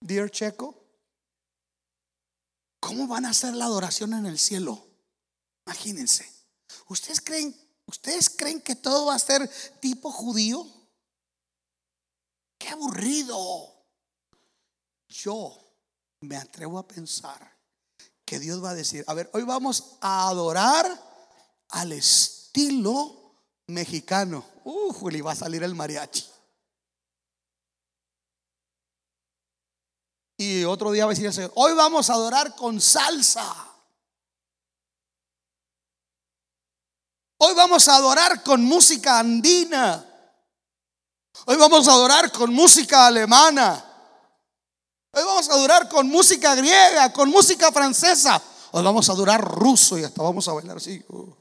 [0.01, 0.86] Dear Checo.
[2.97, 4.83] ¿Cómo van a hacer la adoración en el cielo?
[5.67, 6.27] Imagínense.
[6.87, 7.55] ¿Ustedes creen,
[7.85, 9.47] ¿Ustedes creen que todo va a ser
[9.79, 10.65] tipo judío?
[12.57, 13.85] Qué aburrido.
[15.09, 15.55] Yo
[16.21, 17.55] me atrevo a pensar
[18.25, 20.87] que Dios va a decir, a ver, hoy vamos a adorar
[21.69, 24.43] al estilo mexicano.
[24.63, 26.25] Uh, Juli, va a salir el mariachi.
[30.37, 33.67] Y otro día va a decir, hoy vamos a adorar con salsa.
[37.39, 40.05] Hoy vamos a adorar con música andina.
[41.45, 43.83] Hoy vamos a adorar con música alemana.
[45.11, 48.39] Hoy vamos a durar con música griega, con música francesa.
[48.71, 51.03] Hoy vamos a durar ruso y hasta vamos a bailar así.
[51.09, 51.33] Uh.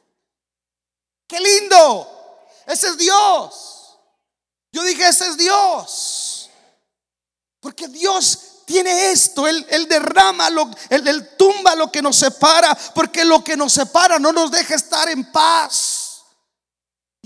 [1.26, 2.08] ¡Qué lindo!
[2.66, 3.98] Ese es Dios.
[4.72, 6.50] Yo dije, ese es Dios.
[7.60, 13.24] Porque Dios tiene esto, Él, derrama, lo, él, él tumba lo que nos separa, porque
[13.24, 15.95] lo que nos separa no nos deja estar en paz.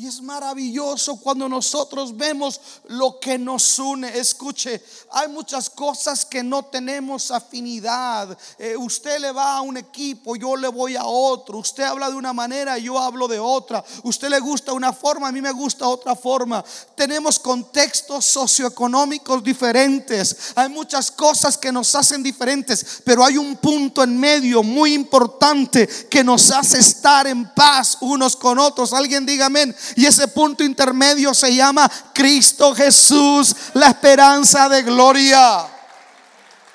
[0.01, 2.59] Y es maravilloso cuando nosotros vemos
[2.89, 4.09] lo que nos une.
[4.19, 4.83] Escuche,
[5.13, 8.35] hay muchas cosas que no tenemos afinidad.
[8.59, 11.59] Eh, usted le va a un equipo, yo le voy a otro.
[11.59, 13.85] Usted habla de una manera, yo hablo de otra.
[14.03, 16.65] Usted le gusta una forma, a mí me gusta otra forma.
[16.95, 20.53] Tenemos contextos socioeconómicos diferentes.
[20.55, 25.87] Hay muchas cosas que nos hacen diferentes, pero hay un punto en medio muy importante
[26.09, 28.95] que nos hace estar en paz unos con otros.
[28.95, 29.77] Alguien diga amén.
[29.97, 35.67] Y ese punto intermedio se llama Cristo Jesús, la esperanza de gloria.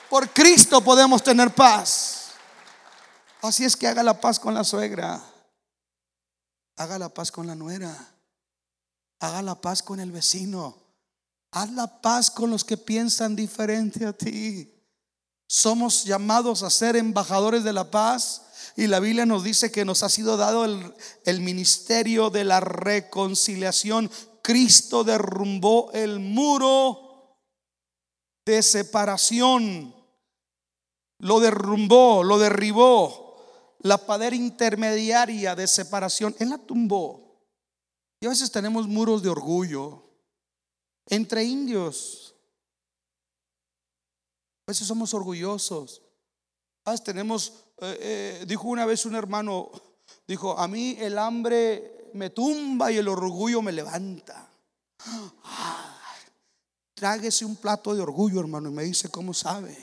[0.09, 2.31] Por Cristo podemos tener paz.
[3.41, 5.21] Así es que haga la paz con la suegra.
[6.77, 7.95] Haga la paz con la nuera.
[9.19, 10.85] Haga la paz con el vecino.
[11.51, 14.71] Haz la paz con los que piensan diferente a ti.
[15.47, 18.41] Somos llamados a ser embajadores de la paz
[18.75, 24.09] y la Biblia nos dice que nos ha sido dado el, ministerio de la reconciliación.
[24.41, 27.37] Cristo derrumbó el muro
[28.45, 29.95] de separación.
[31.19, 33.25] lo derrumbó, lo derribó.
[33.79, 37.25] La pared intermediaria de separación, Él la tumbó.
[38.19, 40.03] Y a veces tenemos muros de orgullo
[41.07, 42.35] entre indios.
[44.67, 46.01] A veces somos orgullosos.
[46.85, 47.97] A veces tenemos, eh,
[48.41, 49.69] eh, dijo una vez un hermano,
[50.27, 54.49] dijo, a mí el hambre me tumba y el orgullo me levanta.
[56.93, 59.77] Tráguese un plato de orgullo, hermano, y me dice cómo sabe.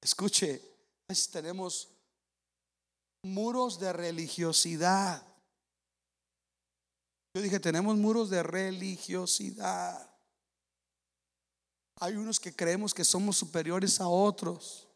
[0.00, 0.60] Escuche,
[1.08, 1.88] veces tenemos
[3.22, 5.22] muros de religiosidad.
[7.34, 10.10] Yo dije, tenemos muros de religiosidad.
[12.00, 14.88] Hay unos que creemos que somos superiores a otros.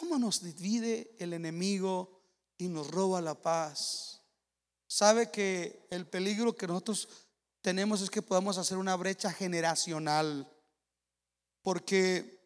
[0.00, 2.20] ¿Cómo nos divide el enemigo
[2.58, 4.22] y nos roba la paz?
[4.88, 7.08] ¿Sabe que el peligro que nosotros
[7.60, 10.50] tenemos es que podamos hacer una brecha generacional?
[11.62, 12.43] Porque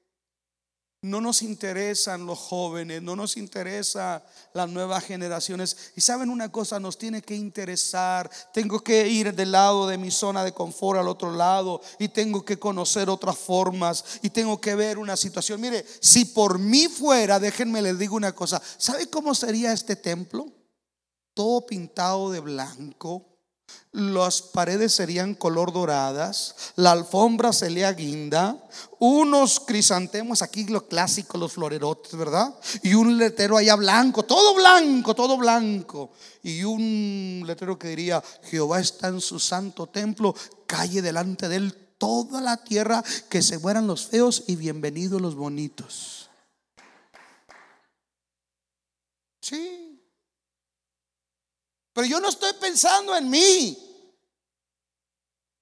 [1.01, 5.93] no nos interesan los jóvenes, no nos interesa las nuevas generaciones.
[5.95, 8.29] Y saben una cosa, nos tiene que interesar.
[8.53, 12.45] Tengo que ir del lado de mi zona de confort al otro lado y tengo
[12.45, 15.61] que conocer otras formas y tengo que ver una situación.
[15.61, 20.53] Mire, si por mí fuera, déjenme les digo una cosa, ¿sabe cómo sería este templo?
[21.33, 23.38] Todo pintado de blanco
[23.93, 28.57] las paredes serían color doradas, la alfombra sería guinda,
[28.99, 32.55] unos crisantemos aquí, lo clásico, los florerotes, ¿verdad?
[32.83, 36.13] Y un letrero allá blanco, todo blanco, todo blanco.
[36.43, 40.35] Y un letrero que diría, Jehová está en su santo templo,
[40.67, 45.35] calle delante de él toda la tierra, que se mueran los feos y bienvenidos los
[45.35, 46.31] bonitos.
[49.41, 49.88] Sí.
[51.99, 53.77] Pero yo no estoy pensando en mí.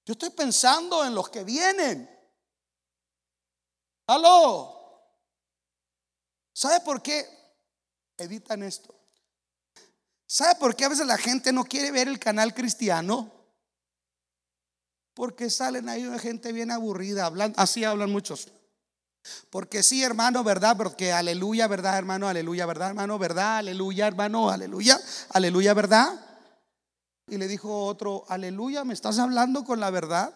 [0.05, 2.07] Yo estoy pensando en los que vienen.
[4.05, 5.01] Aló.
[6.53, 7.27] ¿Sabe por qué?
[8.19, 8.93] Editan esto.
[10.27, 13.33] ¿Sabe por qué a veces la gente no quiere ver el canal cristiano?
[15.15, 18.47] Porque salen ahí una gente bien aburrida, hablando, así hablan muchos.
[19.49, 20.77] Porque sí, hermano, ¿verdad?
[20.77, 22.27] Porque aleluya, ¿verdad, hermano?
[22.27, 23.17] Aleluya, ¿verdad, hermano?
[23.17, 23.57] ¿Verdad?
[23.57, 24.51] Aleluya, hermano.
[24.51, 24.99] Aleluya.
[25.31, 26.26] Aleluya, ¿verdad?
[27.27, 30.33] Y le dijo otro, aleluya, ¿me estás hablando con la verdad?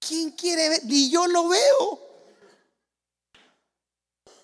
[0.00, 0.84] ¿Quién quiere ver?
[0.84, 2.00] Ni yo lo veo.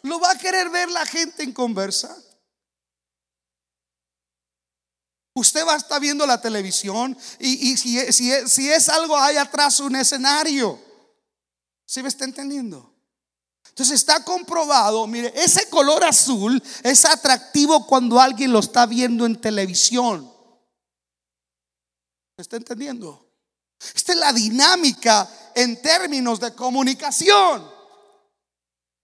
[0.03, 2.17] ¿Lo va a querer ver la gente en conversa?
[5.35, 9.97] Usted va a estar viendo la televisión y, si, si, es algo, hay atrás un
[9.97, 10.79] escenario.
[11.87, 12.95] ¿Sí me está entendiendo?
[13.81, 19.41] Entonces está comprobado, mire, ese color azul es atractivo cuando alguien lo está viendo en
[19.41, 20.31] televisión.
[22.37, 23.27] ¿Me está entendiendo?
[23.95, 27.67] Esta es la dinámica en términos de comunicación.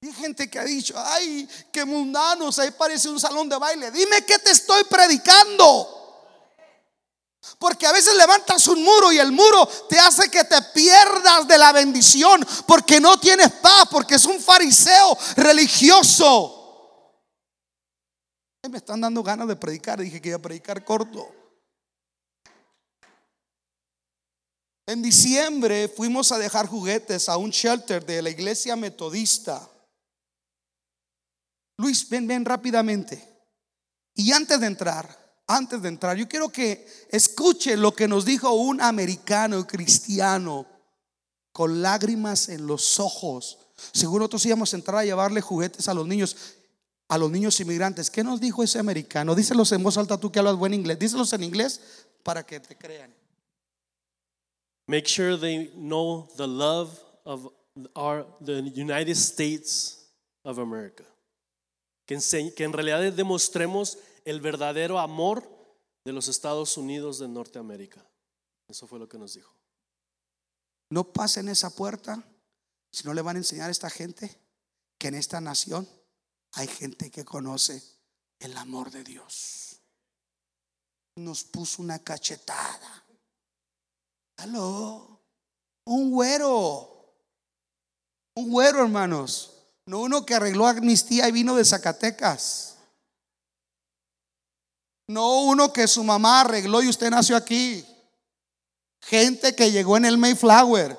[0.02, 3.90] Hay gente que ha dicho, ay, qué mundanos, ahí parece un salón de baile.
[3.90, 6.05] Dime qué te estoy predicando.
[7.58, 11.58] Porque a veces levantas un muro y el muro te hace que te pierdas de
[11.58, 16.52] la bendición porque no tienes paz, porque es un fariseo religioso.
[18.68, 21.32] Me están dando ganas de predicar, dije que iba a predicar corto.
[24.88, 29.68] En diciembre fuimos a dejar juguetes a un shelter de la iglesia metodista.
[31.78, 33.36] Luis, ven, ven rápidamente.
[34.14, 38.52] Y antes de entrar, antes de entrar, yo quiero que escuche lo que nos dijo
[38.52, 40.66] un americano cristiano
[41.52, 43.58] con lágrimas en los ojos.
[43.92, 46.36] Seguro nosotros íbamos a entrar a llevarle juguetes a los niños,
[47.08, 48.10] a los niños inmigrantes.
[48.10, 49.34] ¿Qué nos dijo ese americano?
[49.34, 50.98] Díselos en voz alta tú que hablas buen inglés.
[50.98, 51.80] Díselos en inglés
[52.22, 53.14] para que te crean.
[54.88, 57.52] Make sure they know the love of
[57.94, 60.10] our, the United States
[60.44, 61.04] of America.
[62.06, 62.18] Que,
[62.54, 65.48] que en realidad demostremos el verdadero amor
[66.04, 68.04] de los Estados Unidos de Norteamérica.
[68.68, 69.54] Eso fue lo que nos dijo.
[70.90, 72.22] No pasen esa puerta
[72.90, 74.36] si no le van a enseñar a esta gente
[74.98, 75.88] que en esta nación
[76.52, 77.82] hay gente que conoce
[78.40, 79.80] el amor de Dios.
[81.16, 83.04] Nos puso una cachetada.
[84.38, 85.20] Aló,
[85.84, 87.14] un güero,
[88.34, 89.52] un güero, hermanos.
[89.86, 92.75] No uno que arregló amnistía y vino de Zacatecas.
[95.08, 97.86] No uno que su mamá arregló y usted nació aquí.
[99.00, 100.98] Gente que llegó en el Mayflower.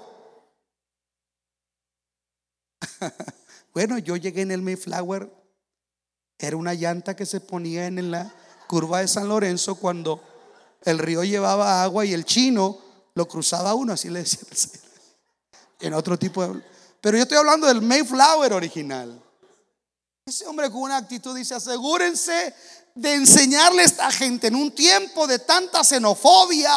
[3.74, 5.30] bueno, yo llegué en el Mayflower.
[6.40, 8.34] Era una llanta que se ponía en la
[8.68, 10.24] curva de San Lorenzo cuando
[10.84, 12.80] el río llevaba agua y el chino
[13.16, 14.40] lo cruzaba uno, así le decía
[15.82, 16.64] en otro tipo de...
[17.02, 19.22] Pero yo estoy hablando del Mayflower original.
[20.26, 22.54] Ese hombre con una actitud dice, asegúrense
[22.98, 26.74] de enseñarle a esta gente en un tiempo de tanta xenofobia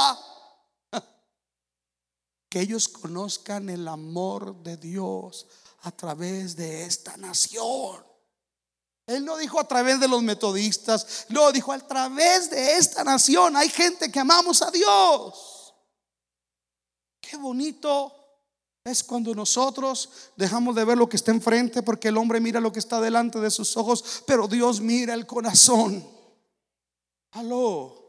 [2.48, 5.46] que ellos conozcan el amor de Dios
[5.82, 8.04] a través de esta nación.
[9.06, 13.56] Él no dijo a través de los metodistas, no, dijo a través de esta nación.
[13.56, 15.74] Hay gente que amamos a Dios.
[17.20, 18.19] Qué bonito
[18.84, 22.72] es cuando nosotros dejamos de ver lo que está enfrente porque el hombre mira lo
[22.72, 26.06] que está delante de sus ojos, pero Dios mira el corazón.
[27.32, 28.00] Aló.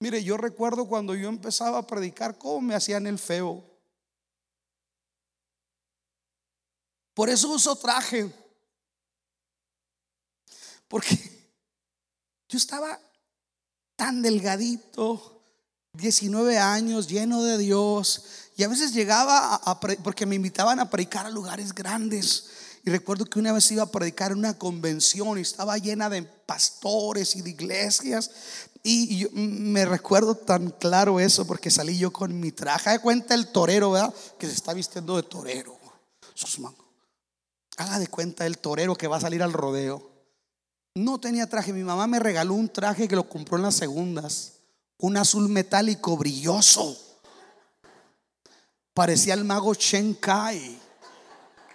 [0.00, 3.64] Mire, yo recuerdo cuando yo empezaba a predicar cómo me hacían el feo.
[7.14, 8.32] Por eso uso traje.
[10.88, 11.16] Porque
[12.48, 13.00] yo estaba
[13.96, 15.42] tan delgadito,
[15.92, 18.43] 19 años, lleno de Dios.
[18.56, 22.50] Y a veces llegaba a, porque me invitaban a predicar a lugares grandes.
[22.84, 26.22] Y recuerdo que una vez iba a predicar en una convención y estaba llena de
[26.22, 28.30] pastores y de iglesias.
[28.82, 32.90] Y yo me recuerdo tan claro eso porque salí yo con mi traje.
[32.90, 34.14] De cuenta el torero, ¿verdad?
[34.38, 35.78] Que se está vistiendo de torero.
[37.76, 40.10] Haga de cuenta el torero que va a salir al rodeo.
[40.94, 41.72] No tenía traje.
[41.72, 44.52] Mi mamá me regaló un traje que lo compró en las segundas.
[44.98, 46.96] Un azul metálico brilloso.
[48.94, 50.78] Parecía el mago Shen Kai.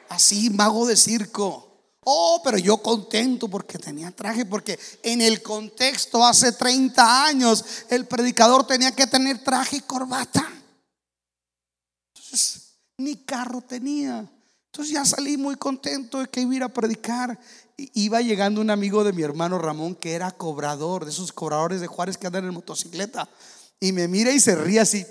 [0.07, 1.67] Así, mago de circo.
[2.05, 8.07] Oh, pero yo contento porque tenía traje, porque en el contexto hace 30 años el
[8.07, 10.47] predicador tenía que tener traje y corbata.
[12.15, 14.27] Entonces, ni carro tenía.
[14.71, 17.37] Entonces ya salí muy contento de que iba a ir a predicar.
[17.75, 21.87] Iba llegando un amigo de mi hermano Ramón que era cobrador, de esos cobradores de
[21.87, 23.29] Juárez que andan en motocicleta.
[23.79, 25.05] Y me mira y se ríe así.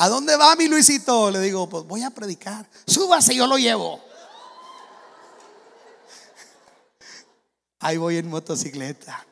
[0.00, 1.30] ¿A dónde va mi Luisito?
[1.30, 2.66] Le digo, pues voy a predicar.
[2.86, 4.02] Súbase, yo lo llevo.
[7.80, 9.26] Ahí voy en motocicleta.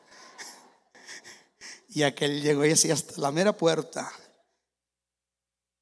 [1.87, 4.11] Y aquel llegó y así hasta la mera puerta.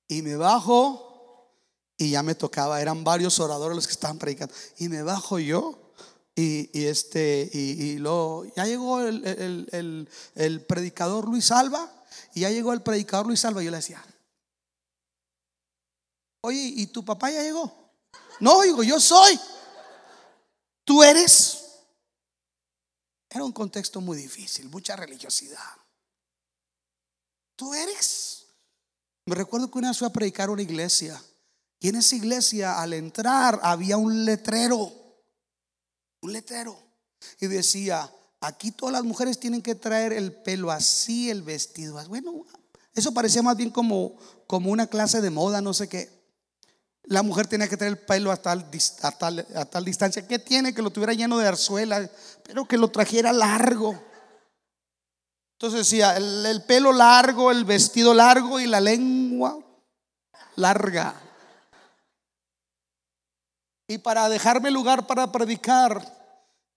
[0.08, 1.52] Y me bajo
[1.98, 4.56] y ya me tocaba, eran varios oradores los que estaban predicando.
[4.78, 5.92] Y me bajo yo
[6.34, 11.92] y, este, y, luego ya llegó el, el, predicador Luis Alba.
[12.34, 13.62] Y ya llegó el predicador Luis Alba.
[13.62, 14.02] Y yo le decía,
[16.48, 17.92] oye, ¿y tu papá ya llegó?
[18.40, 19.38] No, digo, yo soy.
[20.86, 21.66] Tú eres.
[23.30, 25.76] Era un contexto muy difícil, mucha religiosidad.
[27.58, 28.46] Tú eres.
[29.26, 31.22] Me recuerdo que una vez fui a predicar una iglesia.
[31.80, 34.90] Y en esa iglesia, al entrar, había un letrero.
[36.22, 36.80] Un letrero.
[37.42, 42.02] Y decía, aquí todas las mujeres tienen que traer el pelo así, el vestido.
[42.08, 42.46] Bueno,
[42.94, 44.16] eso parecía más bien como,
[44.48, 46.17] como una clase de moda, no sé qué.
[47.08, 48.66] La mujer tenía que tener el pelo a tal,
[49.02, 50.28] a tal, distancia.
[50.28, 50.74] ¿Qué tiene?
[50.74, 52.10] Que lo tuviera lleno de arzuela,
[52.44, 53.98] pero que lo trajera largo.
[55.54, 59.58] Entonces decía, el, pelo largo, el vestido largo y la lengua
[60.56, 61.16] larga.
[63.88, 66.14] Y para dejarme lugar para predicar,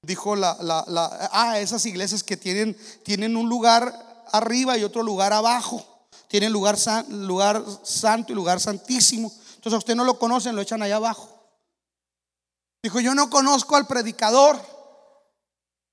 [0.00, 3.92] dijo la, la, la, ah, esas iglesias que tienen, tienen un lugar
[4.32, 5.84] arriba y otro lugar abajo.
[6.28, 6.76] Tienen lugar,
[7.08, 9.32] lugar santo y lugar santísimo.
[9.60, 11.28] Entonces a usted no lo conocen, lo echan allá abajo.
[12.82, 14.58] Dijo, yo no conozco al predicador.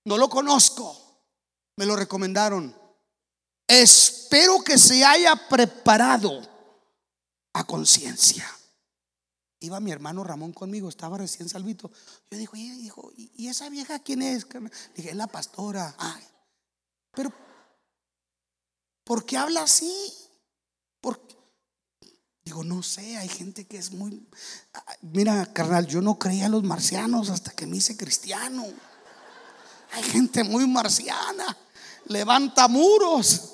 [0.06, 0.98] No lo conozco.
[1.76, 2.74] Me lo recomendaron.
[3.68, 6.42] Espero que se haya preparado
[7.52, 8.50] a conciencia.
[9.60, 11.92] Iba mi hermano Ramón conmigo, estaba recién salvito.
[12.32, 14.48] Yo digo, ¿y esa vieja quién es?
[14.96, 15.94] Dije, es la pastora.
[17.12, 17.34] pero,
[19.04, 20.14] ¿por qué habla así?
[21.02, 21.37] ¿Por qué?
[22.48, 24.26] Digo, no sé, hay gente que es muy...
[25.02, 28.66] Mira, carnal, yo no creía en los marcianos hasta que me hice cristiano.
[29.92, 31.58] Hay gente muy marciana,
[32.06, 33.52] levanta muros.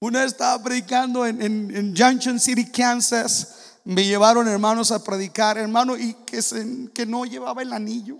[0.00, 3.74] Una vez estaba predicando en, Junction City, Kansas.
[3.84, 8.18] Me llevaron hermanos a predicar, hermano, y que, se, que no llevaba el anillo.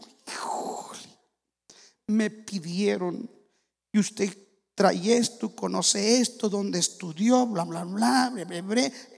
[2.06, 3.30] Me pidieron,
[3.90, 4.36] y usted
[4.78, 8.32] trae esto, conoce esto, donde estudió, bla, bla, bla,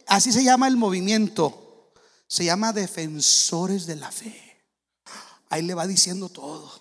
[0.07, 1.93] Así se llama el movimiento.
[2.27, 4.35] Se llama defensores de la fe.
[5.51, 6.73] Ahí le va diciendo todo.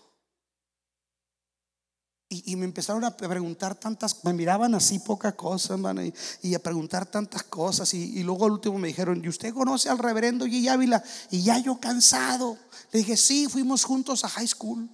[2.30, 5.76] Y, me empezaron a preguntar tantas, me miraban así poca cosa,
[6.42, 7.94] y, a preguntar tantas cosas.
[7.94, 10.70] Y, luego al último me dijeron, ¿y usted conoce al reverendo G.
[10.70, 11.04] Ávila?
[11.32, 12.58] Y ya yo cansado.
[12.94, 14.90] Le dije, sí, fuimos juntos a high school.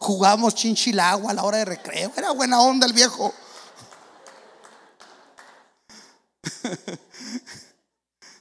[0.00, 2.10] Jugábamos chinchilagua a la hora de recreo.
[2.16, 3.34] Era buena onda el viejo.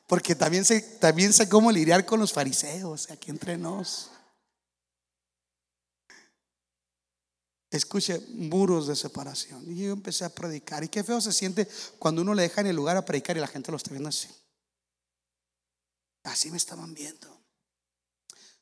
[0.07, 4.09] Porque también sé, también sé cómo lidiar con los fariseos aquí entre nos.
[7.69, 9.69] Escuche, muros de separación.
[9.69, 10.85] Y yo empecé a predicar.
[10.85, 11.67] Y qué feo se siente
[11.99, 14.07] cuando uno le deja en el lugar a predicar y la gente lo está viendo
[14.07, 14.29] así.
[16.23, 17.38] Así me estaban viendo.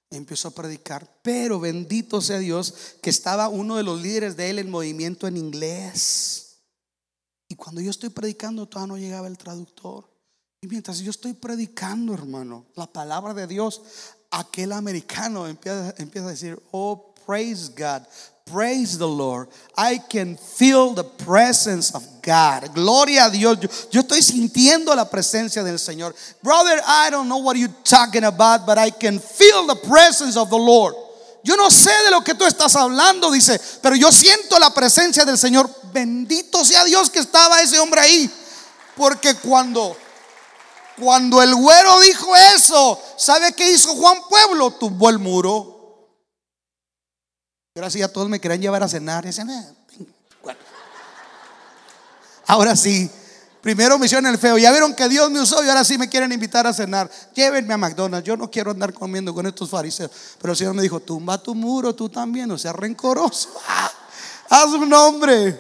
[0.10, 4.60] Empezó a predicar, pero bendito sea Dios que estaba uno de los líderes de él
[4.60, 6.60] en movimiento en inglés.
[7.50, 10.10] Y cuando yo estoy predicando, todavía no llegaba el traductor.
[10.62, 13.82] Y mientras yo estoy predicando, hermano, la palabra de Dios,
[14.32, 18.04] aquel americano empieza, empieza a decir, oh, praise God,
[18.52, 19.48] Praise the Lord.
[19.78, 22.74] I can feel the presence of God.
[22.74, 23.58] Gloria a Dios.
[23.92, 26.14] Yo, estoy sintiendo la presencia del Señor.
[26.42, 30.50] Brother, I don't know what you're talking about, but I can feel the presence of
[30.50, 30.96] the Lord.
[31.44, 35.26] Yo no sé de lo que tú estás hablando, dice, pero yo siento la presencia
[35.26, 35.70] del Señor.
[35.94, 38.30] Bendito sea Dios que estaba ese hombre ahí.
[38.96, 39.96] Porque cuando
[41.00, 44.72] cuando el güero dijo eso, ¿sabe qué hizo Juan Pueblo?
[44.72, 45.77] Tumbó el muro.
[47.78, 49.24] Ahora sí, ya todos me querían llevar a cenar.
[52.48, 53.08] Ahora sí,
[53.62, 54.58] primero me hicieron el feo.
[54.58, 57.08] Ya vieron que Dios me usó y ahora sí me quieren invitar a cenar.
[57.36, 58.26] Llévenme a McDonald's.
[58.26, 60.10] Yo no quiero andar comiendo con estos fariseos.
[60.42, 62.50] Pero el Señor me dijo: Tumba tu muro, tú también.
[62.50, 63.50] O sea, rencoroso.
[64.50, 65.60] Haz un nombre.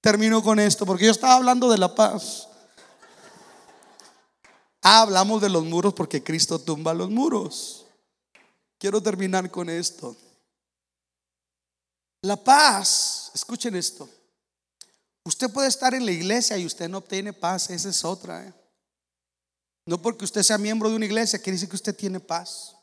[0.00, 2.46] Termino con esto porque yo estaba hablando de la paz.
[4.80, 7.83] Ah, hablamos de los muros porque Cristo tumba los muros.
[8.84, 10.14] Quiero terminar con esto.
[12.20, 14.06] La paz, escuchen esto.
[15.24, 18.44] Usted puede estar en la iglesia y usted no obtiene paz, esa es otra.
[18.44, 18.52] ¿eh?
[19.86, 22.76] No porque usted sea miembro de una iglesia quiere decir que usted tiene paz.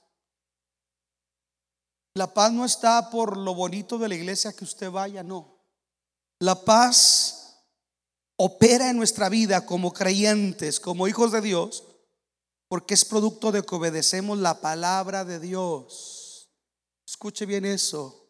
[2.15, 5.55] La paz no está por lo bonito de la iglesia que usted vaya, no.
[6.39, 7.59] La paz
[8.37, 11.83] opera en nuestra vida como creyentes, como hijos de Dios,
[12.71, 16.49] porque es producto de que obedecemos la palabra de Dios.
[17.05, 18.29] Escuche bien eso.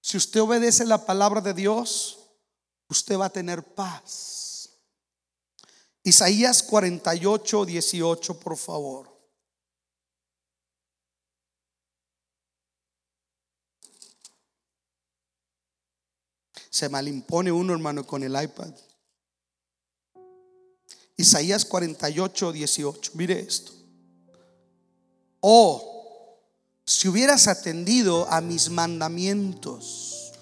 [0.00, 2.20] Si usted obedece la palabra de Dios,
[2.88, 4.78] usted va a tener paz.
[6.04, 9.12] Isaías 48, 18, por favor.
[16.70, 18.85] Se malimpone uno, hermano, con el iPad.
[21.16, 23.12] Isaías 48, 18.
[23.14, 23.72] Mire esto.
[25.40, 26.40] Oh,
[26.84, 30.32] si hubieras atendido a mis mandamientos,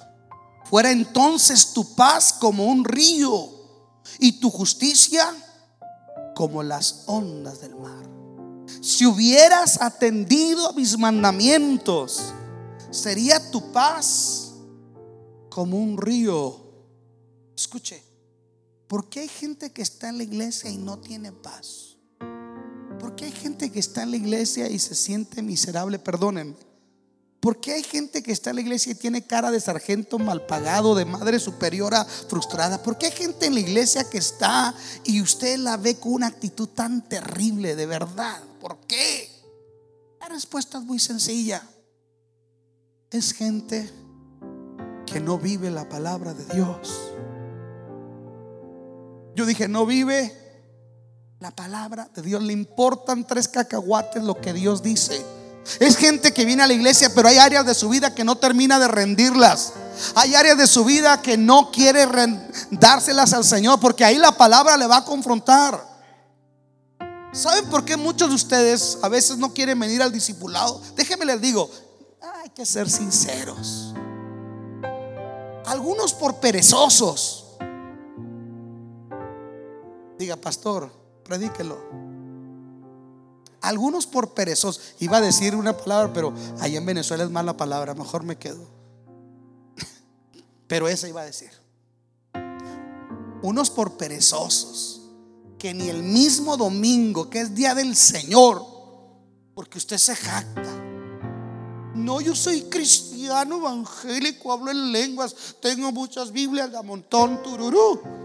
[0.69, 3.51] fuera entonces tu paz como un río
[4.19, 5.33] y tu justicia
[6.35, 8.05] como las ondas del mar.
[8.83, 12.35] Si hubieras atendido a mis mandamientos,
[12.91, 14.53] sería tu paz
[15.49, 16.61] como un río.
[17.57, 18.04] Escuche,
[18.95, 21.97] ¿Por qué hay gente que está en la iglesia y no tiene paz?
[23.01, 25.99] ¿Por qué hay gente que está en la iglesia y se siente miserable?
[25.99, 26.55] Perdónenme.
[27.41, 30.47] ¿Por qué hay gente que está en la iglesia y tiene cara de sargento mal
[30.47, 32.81] pagado, de madre superiora frustrada?
[32.85, 34.73] ¿Por qué hay gente en la iglesia que está
[35.03, 38.45] y usted la ve con una actitud tan terrible, de verdad?
[38.61, 39.29] ¿Por qué?
[40.21, 41.69] La respuesta es muy sencilla.
[43.11, 43.91] Es gente
[45.05, 47.14] que no vive la palabra de Dios.
[49.35, 50.33] Yo dije, no vive
[51.41, 52.43] la palabra de Dios.
[52.43, 55.25] Le importan tres cacahuates lo que Dios dice.
[55.81, 58.37] Es gente que viene a la iglesia, pero hay áreas de su vida que no
[58.37, 59.73] termina de rendirlas.
[60.15, 62.07] Hay áreas de su vida que no quiere
[62.71, 65.95] dárselas al Señor, porque ahí la palabra le va a confrontar.
[67.33, 70.81] ¿Saben por qué muchos de ustedes a veces no quieren venir al discipulado?
[70.95, 71.69] Déjenme les digo,
[72.43, 73.95] hay que ser sinceros.
[75.67, 77.44] Algunos por perezosos.
[80.19, 80.91] Diga, pastor,
[81.25, 81.79] predíquelo.
[83.61, 84.95] Algunos por perezosos.
[85.01, 87.95] Iba a decir una palabra, pero allá en Venezuela es mala palabra.
[87.95, 88.67] Mejor me quedo.
[90.67, 91.51] Pero esa iba a decir.
[93.41, 95.01] Unos por perezosos.
[95.59, 98.63] Que ni el mismo domingo, que es día del Señor,
[99.55, 100.85] porque usted se jacta.
[101.95, 108.24] No, yo soy cristiano evangélico, hablo en lenguas, tengo muchas Biblias de montón, tururú.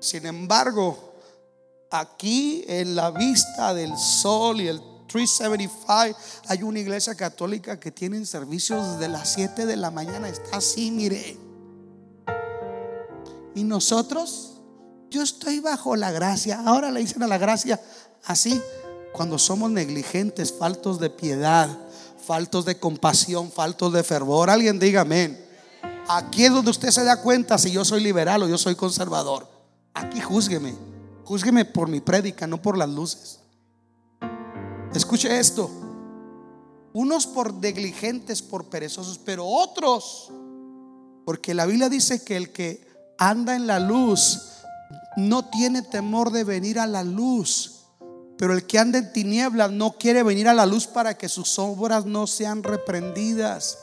[0.00, 1.12] Sin embargo,
[1.90, 8.24] aquí en la vista del sol y el 375 hay una iglesia católica que tiene
[8.24, 10.28] servicios desde las 7 de la mañana.
[10.28, 11.36] Está así, mire.
[13.54, 14.60] Y nosotros,
[15.10, 16.62] yo estoy bajo la gracia.
[16.64, 17.80] Ahora le dicen a la gracia
[18.24, 18.60] así
[19.12, 21.68] cuando somos negligentes, faltos de piedad,
[22.24, 24.48] faltos de compasión, faltos de fervor.
[24.48, 25.44] Alguien diga amén.
[26.08, 29.49] Aquí es donde usted se da cuenta si yo soy liberal o yo soy conservador.
[29.94, 30.74] Aquí júzgueme.
[31.24, 33.40] Júzgueme por mi prédica, no por las luces.
[34.94, 35.70] Escuche esto.
[36.92, 40.32] Unos por negligentes, por perezosos, pero otros,
[41.24, 44.40] porque la Biblia dice que el que anda en la luz
[45.16, 47.76] no tiene temor de venir a la luz.
[48.36, 51.58] Pero el que anda en tinieblas no quiere venir a la luz para que sus
[51.58, 53.78] obras no sean reprendidas.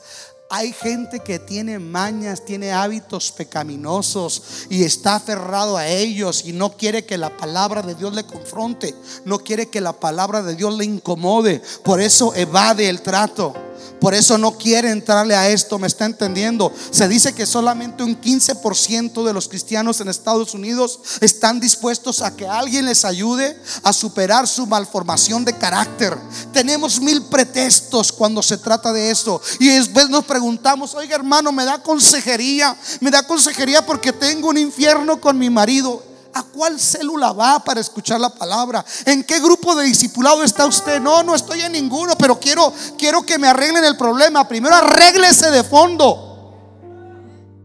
[0.50, 6.74] Hay gente que tiene mañas, tiene hábitos pecaminosos y está aferrado a ellos y no
[6.74, 8.94] quiere que la palabra de Dios le confronte,
[9.26, 13.67] no quiere que la palabra de Dios le incomode, por eso evade el trato.
[14.00, 16.72] Por eso no quiere entrarle a esto, me está entendiendo.
[16.90, 22.34] Se dice que solamente un 15% de los cristianos en Estados Unidos están dispuestos a
[22.34, 26.16] que alguien les ayude a superar su malformación de carácter.
[26.52, 29.40] Tenemos mil pretextos cuando se trata de eso.
[29.58, 34.58] Y después nos preguntamos, oiga hermano, me da consejería, me da consejería porque tengo un
[34.58, 36.07] infierno con mi marido.
[36.38, 38.84] ¿A cuál célula va para escuchar la palabra?
[39.06, 41.00] ¿En qué grupo de discipulado está usted?
[41.00, 44.46] No, no estoy en ninguno, pero quiero, quiero que me arreglen el problema.
[44.46, 46.54] Primero arréglese de fondo.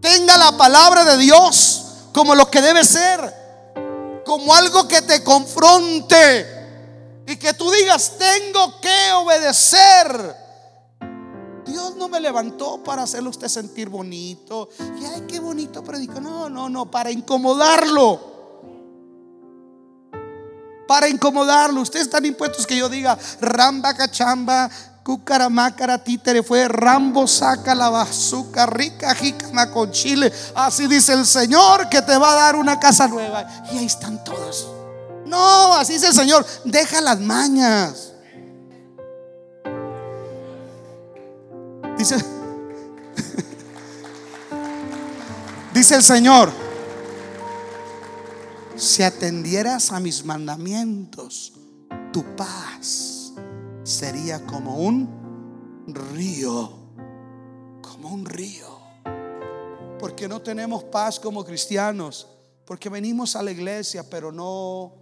[0.01, 7.21] Tenga la palabra de Dios como lo que debe ser, como algo que te confronte
[7.27, 10.35] y que tú digas, tengo que obedecer.
[11.67, 14.69] Dios no me levantó para hacerlo usted sentir bonito.
[14.99, 16.19] Y ay, qué bonito predico.
[16.19, 18.32] No, no, no, para incomodarlo
[20.93, 21.81] para incomodarlo.
[21.81, 24.69] Ustedes están impuestos que yo diga ramba cachamba,
[25.01, 30.31] cucaramácara, títere fue, rambo saca la bazuca, rica jícama con chile.
[30.53, 33.43] Así dice el Señor que te va a dar una casa nueva.
[33.71, 34.67] Y ahí están todos.
[35.25, 38.11] No, así dice el Señor, deja las mañas.
[41.97, 42.17] Dice,
[45.73, 46.62] dice el Señor
[48.83, 51.53] si atendieras a mis mandamientos,
[52.11, 53.31] tu paz
[53.83, 55.07] sería como un
[55.87, 56.69] río,
[57.81, 58.67] como un río.
[59.99, 62.27] Porque no tenemos paz como cristianos,
[62.65, 64.93] porque venimos a la iglesia, pero no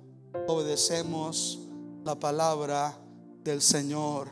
[0.48, 1.60] obedecemos
[2.04, 2.96] la palabra
[3.44, 4.30] del Señor.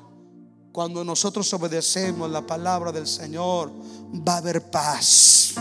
[0.72, 3.72] Cuando nosotros obedecemos la palabra del Señor,
[4.28, 5.56] va a haber paz.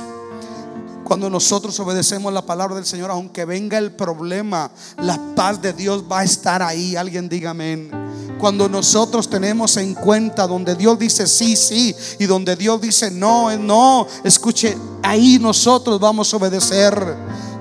[1.09, 6.05] Cuando nosotros obedecemos la palabra del Señor, aunque venga el problema, la paz de Dios
[6.05, 6.97] va a estar ahí.
[6.97, 7.91] Alguien diga amén.
[8.39, 13.57] Cuando nosotros tenemos en cuenta donde Dios dice sí, sí y donde Dios dice no,
[13.57, 17.17] no, escuche, ahí nosotros vamos a obedecer.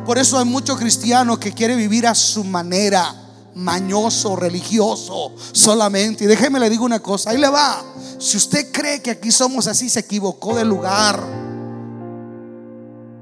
[0.05, 3.15] Por eso hay muchos cristianos que quieren vivir a su manera,
[3.55, 6.25] mañoso, religioso, solamente.
[6.25, 7.81] Y déjeme le digo una cosa, ahí le va.
[8.19, 11.46] Si usted cree que aquí somos así, se equivocó de lugar.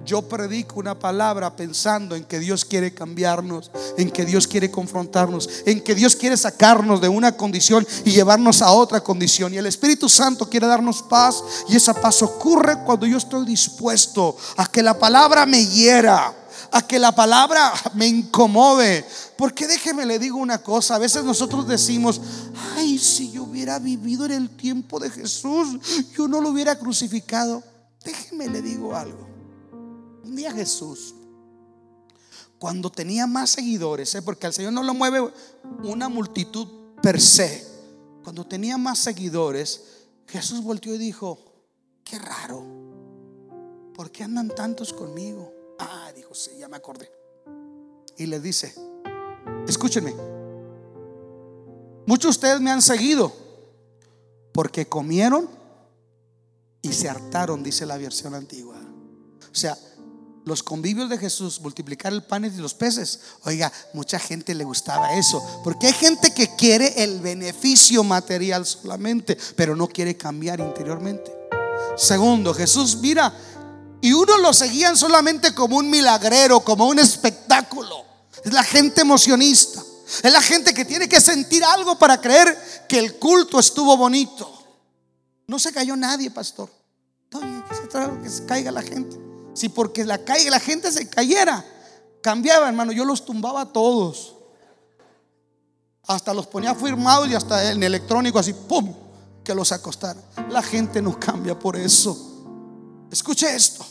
[0.05, 5.49] Yo predico una palabra pensando en que Dios quiere cambiarnos, en que Dios quiere confrontarnos,
[5.65, 9.53] en que Dios quiere sacarnos de una condición y llevarnos a otra condición.
[9.53, 14.37] Y el Espíritu Santo quiere darnos paz y esa paz ocurre cuando yo estoy dispuesto
[14.57, 16.33] a que la palabra me hiera,
[16.71, 19.03] a que la palabra me incomode.
[19.37, 22.21] Porque déjeme le digo una cosa, a veces nosotros decimos,
[22.77, 25.79] ay, si yo hubiera vivido en el tiempo de Jesús,
[26.15, 27.63] yo no lo hubiera crucificado.
[28.03, 29.34] Déjeme le digo algo.
[30.35, 31.15] Día Jesús,
[32.59, 34.21] cuando tenía más seguidores, ¿eh?
[34.21, 35.31] porque al Señor no lo mueve
[35.83, 36.67] una multitud
[37.01, 37.65] per se,
[38.23, 41.39] cuando tenía más seguidores, Jesús volteó y dijo,
[42.03, 42.63] qué raro,
[43.93, 45.53] ¿por qué andan tantos conmigo?
[45.77, 47.11] Ah, dijo, sí, ya me acordé.
[48.17, 48.73] Y les dice,
[49.67, 50.15] escúchenme,
[52.07, 53.31] muchos de ustedes me han seguido
[54.53, 55.49] porque comieron
[56.81, 58.77] y se hartaron, dice la versión antigua.
[59.51, 59.77] O sea,
[60.45, 63.19] los convivios de Jesús, multiplicar el pan y los peces.
[63.43, 69.37] Oiga, mucha gente le gustaba eso, porque hay gente que quiere el beneficio material solamente,
[69.55, 71.33] pero no quiere cambiar interiormente.
[71.97, 73.33] Segundo, Jesús mira,
[74.01, 78.05] y uno lo seguían solamente como un milagrero, como un espectáculo.
[78.43, 79.81] Es la gente emocionista.
[80.21, 84.51] Es la gente que tiene que sentir algo para creer que el culto estuvo bonito.
[85.47, 86.69] No se cayó nadie, pastor.
[87.33, 89.24] Oye, que que se caiga la gente.
[89.55, 91.65] Si porque la, calle, la gente se cayera,
[92.21, 92.91] cambiaba, hermano.
[92.91, 94.35] Yo los tumbaba a todos.
[96.05, 98.93] Hasta los ponía firmados y hasta en electrónico, así, ¡pum!
[99.43, 100.21] Que los acostara.
[100.49, 103.07] La gente no cambia por eso.
[103.09, 103.85] Escuche esto.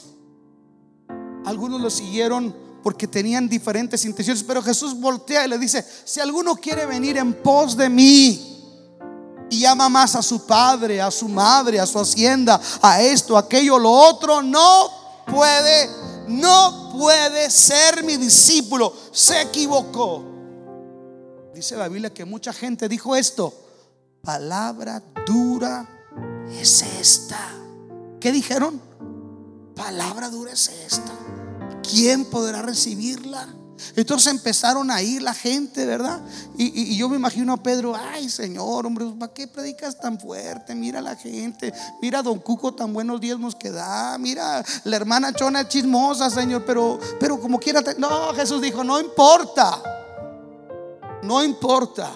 [1.46, 6.56] Algunos lo siguieron porque tenían diferentes intenciones, pero Jesús voltea y le dice, si alguno
[6.56, 8.50] quiere venir en pos de mí,
[9.48, 13.78] y ama más a su padre, a su madre, a su hacienda, a esto, aquello,
[13.78, 15.88] lo otro, no puede,
[16.28, 18.92] no puede ser mi discípulo.
[19.12, 20.24] Se equivocó.
[21.54, 23.52] Dice la Biblia que mucha gente dijo esto.
[24.22, 25.88] Palabra dura
[26.50, 27.38] es esta.
[28.20, 28.80] ¿Qué dijeron?
[29.76, 31.12] Palabra dura es esta.
[31.82, 33.48] ¿Quién podrá recibirla?
[33.96, 36.20] Entonces empezaron a ir la gente, ¿verdad?
[36.56, 40.74] Y, yo me imagino a Pedro, ay Señor, hombre, ¿para qué predicas tan fuerte?
[40.74, 45.32] Mira la gente, mira a Don Cuco tan buenos diezmos que da, mira la hermana
[45.32, 49.82] Chona chismosa, Señor, pero, pero como quiera, no, Jesús dijo, no importa,
[51.22, 52.12] no importa.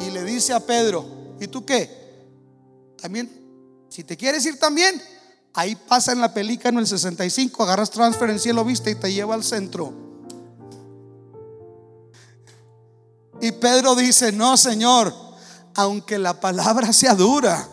[0.00, 2.04] Y le dice a Pedro, ¿y tú qué?
[3.00, 3.30] También,
[3.88, 5.00] si te quieres ir también,
[5.52, 9.12] ahí pasa en la película en el 65, agarras transfer en cielo viste y te
[9.12, 10.03] lleva al centro.
[13.40, 15.14] Y Pedro dice, no, Señor,
[15.74, 17.68] aunque la palabra sea dura,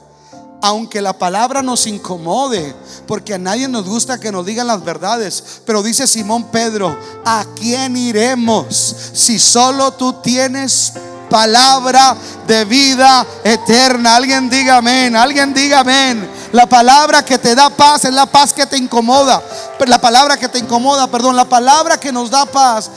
[0.62, 2.76] aunque la palabra nos incomode,
[3.08, 7.46] porque a nadie nos gusta que nos digan las verdades, pero dice Simón Pedro, ¿a
[7.56, 10.94] quién iremos si solo tú tienes
[11.30, 12.16] palabra
[12.48, 14.16] de vida eterna?
[14.16, 16.30] Alguien diga amén, alguien diga amén.
[16.52, 19.42] La palabra que te da paz es la paz que te incomoda.
[19.88, 22.92] La palabra que te incomoda, perdón, la palabra que nos da paz